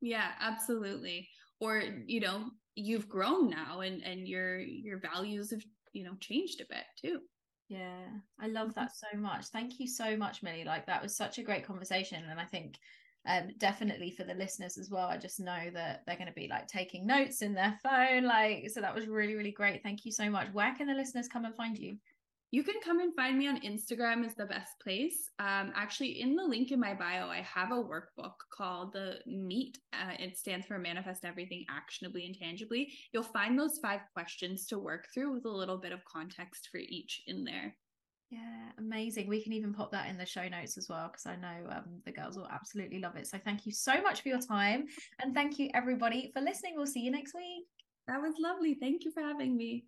Yeah 0.00 0.30
absolutely. 0.40 1.28
Or 1.60 1.82
you 2.06 2.20
know 2.20 2.50
you've 2.74 3.08
grown 3.08 3.48
now 3.48 3.80
and 3.80 4.02
and 4.02 4.28
your 4.28 4.58
your 4.58 4.98
values 4.98 5.52
have 5.52 5.62
you 5.92 6.04
know 6.04 6.14
changed 6.20 6.60
a 6.60 6.66
bit 6.68 6.84
too. 7.00 7.20
Yeah 7.68 8.08
i 8.40 8.46
love 8.46 8.68
mm-hmm. 8.68 8.80
that 8.80 8.90
so 8.94 9.18
much. 9.18 9.46
Thank 9.46 9.78
you 9.78 9.86
so 9.86 10.16
much 10.16 10.42
Milli. 10.42 10.66
Like 10.66 10.86
that 10.86 11.02
was 11.02 11.16
such 11.16 11.38
a 11.38 11.42
great 11.42 11.66
conversation 11.66 12.22
and 12.28 12.38
i 12.38 12.44
think 12.44 12.78
um 13.26 13.48
definitely 13.58 14.10
for 14.10 14.24
the 14.24 14.34
listeners 14.34 14.78
as 14.78 14.90
well 14.90 15.08
i 15.08 15.16
just 15.16 15.40
know 15.40 15.70
that 15.72 16.02
they're 16.06 16.16
going 16.16 16.26
to 16.26 16.32
be 16.32 16.48
like 16.48 16.66
taking 16.66 17.06
notes 17.06 17.42
in 17.42 17.54
their 17.54 17.78
phone 17.82 18.24
like 18.24 18.68
so 18.70 18.80
that 18.80 18.94
was 18.94 19.06
really 19.06 19.34
really 19.34 19.52
great 19.52 19.82
thank 19.82 20.04
you 20.04 20.12
so 20.12 20.30
much 20.30 20.48
where 20.52 20.74
can 20.74 20.86
the 20.86 20.94
listeners 20.94 21.28
come 21.28 21.44
and 21.44 21.54
find 21.54 21.78
you 21.78 21.96
you 22.52 22.62
can 22.62 22.76
come 22.82 23.00
and 23.00 23.14
find 23.14 23.36
me 23.36 23.48
on 23.48 23.60
Instagram 23.60 24.24
is 24.24 24.34
the 24.34 24.46
best 24.46 24.78
place. 24.80 25.30
Um, 25.40 25.72
actually, 25.74 26.20
in 26.20 26.36
the 26.36 26.44
link 26.44 26.70
in 26.70 26.78
my 26.78 26.94
bio, 26.94 27.26
I 27.26 27.42
have 27.42 27.72
a 27.72 27.74
workbook 27.74 28.34
called 28.52 28.92
the 28.92 29.18
Meet. 29.26 29.78
Uh, 29.92 30.12
it 30.18 30.38
stands 30.38 30.64
for 30.64 30.78
Manifest 30.78 31.24
Everything 31.24 31.64
Actionably 31.68 32.24
and 32.24 32.38
Tangibly. 32.38 32.92
You'll 33.12 33.24
find 33.24 33.58
those 33.58 33.78
five 33.82 34.00
questions 34.14 34.64
to 34.66 34.78
work 34.78 35.06
through 35.12 35.34
with 35.34 35.44
a 35.44 35.50
little 35.50 35.76
bit 35.76 35.92
of 35.92 36.04
context 36.04 36.68
for 36.70 36.78
each 36.78 37.22
in 37.26 37.44
there. 37.44 37.76
Yeah, 38.30 38.70
amazing. 38.78 39.28
We 39.28 39.42
can 39.42 39.52
even 39.52 39.72
pop 39.72 39.92
that 39.92 40.08
in 40.08 40.18
the 40.18 40.26
show 40.26 40.48
notes 40.48 40.76
as 40.76 40.88
well 40.88 41.08
because 41.08 41.26
I 41.26 41.36
know 41.36 41.70
um, 41.70 42.00
the 42.04 42.12
girls 42.12 42.36
will 42.36 42.48
absolutely 42.48 42.98
love 42.98 43.16
it. 43.16 43.26
So 43.28 43.38
thank 43.38 43.66
you 43.66 43.72
so 43.72 44.02
much 44.02 44.22
for 44.22 44.28
your 44.28 44.40
time. 44.40 44.86
And 45.20 45.32
thank 45.32 45.58
you, 45.58 45.70
everybody, 45.74 46.30
for 46.34 46.40
listening. 46.40 46.74
We'll 46.76 46.86
see 46.86 47.00
you 47.00 47.12
next 47.12 47.34
week. 47.34 47.66
That 48.08 48.20
was 48.20 48.34
lovely. 48.40 48.74
Thank 48.74 49.04
you 49.04 49.12
for 49.12 49.20
having 49.20 49.56
me. 49.56 49.84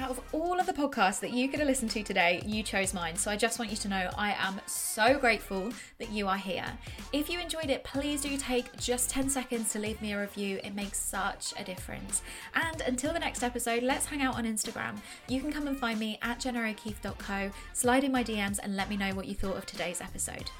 Out 0.00 0.08
of 0.08 0.20
all 0.32 0.58
of 0.58 0.64
the 0.64 0.72
podcasts 0.72 1.20
that 1.20 1.30
you 1.30 1.46
could 1.46 1.58
have 1.58 1.68
listened 1.68 1.90
to 1.90 2.02
today, 2.02 2.40
you 2.46 2.62
chose 2.62 2.94
mine. 2.94 3.16
So 3.16 3.30
I 3.30 3.36
just 3.36 3.58
want 3.58 3.70
you 3.70 3.76
to 3.76 3.88
know 3.88 4.08
I 4.16 4.32
am 4.38 4.58
so 4.64 5.18
grateful 5.18 5.70
that 5.98 6.10
you 6.10 6.26
are 6.26 6.38
here. 6.38 6.64
If 7.12 7.28
you 7.28 7.38
enjoyed 7.38 7.68
it, 7.68 7.84
please 7.84 8.22
do 8.22 8.38
take 8.38 8.74
just 8.78 9.10
10 9.10 9.28
seconds 9.28 9.70
to 9.72 9.78
leave 9.78 10.00
me 10.00 10.14
a 10.14 10.20
review. 10.20 10.58
It 10.64 10.74
makes 10.74 10.98
such 10.98 11.52
a 11.58 11.64
difference. 11.64 12.22
And 12.54 12.80
until 12.80 13.12
the 13.12 13.18
next 13.18 13.42
episode, 13.42 13.82
let's 13.82 14.06
hang 14.06 14.22
out 14.22 14.36
on 14.36 14.44
Instagram. 14.44 14.96
You 15.28 15.42
can 15.42 15.52
come 15.52 15.66
and 15.66 15.78
find 15.78 16.00
me 16.00 16.18
at 16.22 16.40
jennaokeefe.co, 16.40 17.50
slide 17.74 18.02
in 18.02 18.10
my 18.10 18.24
DMs, 18.24 18.58
and 18.62 18.76
let 18.76 18.88
me 18.88 18.96
know 18.96 19.14
what 19.14 19.26
you 19.26 19.34
thought 19.34 19.58
of 19.58 19.66
today's 19.66 20.00
episode. 20.00 20.50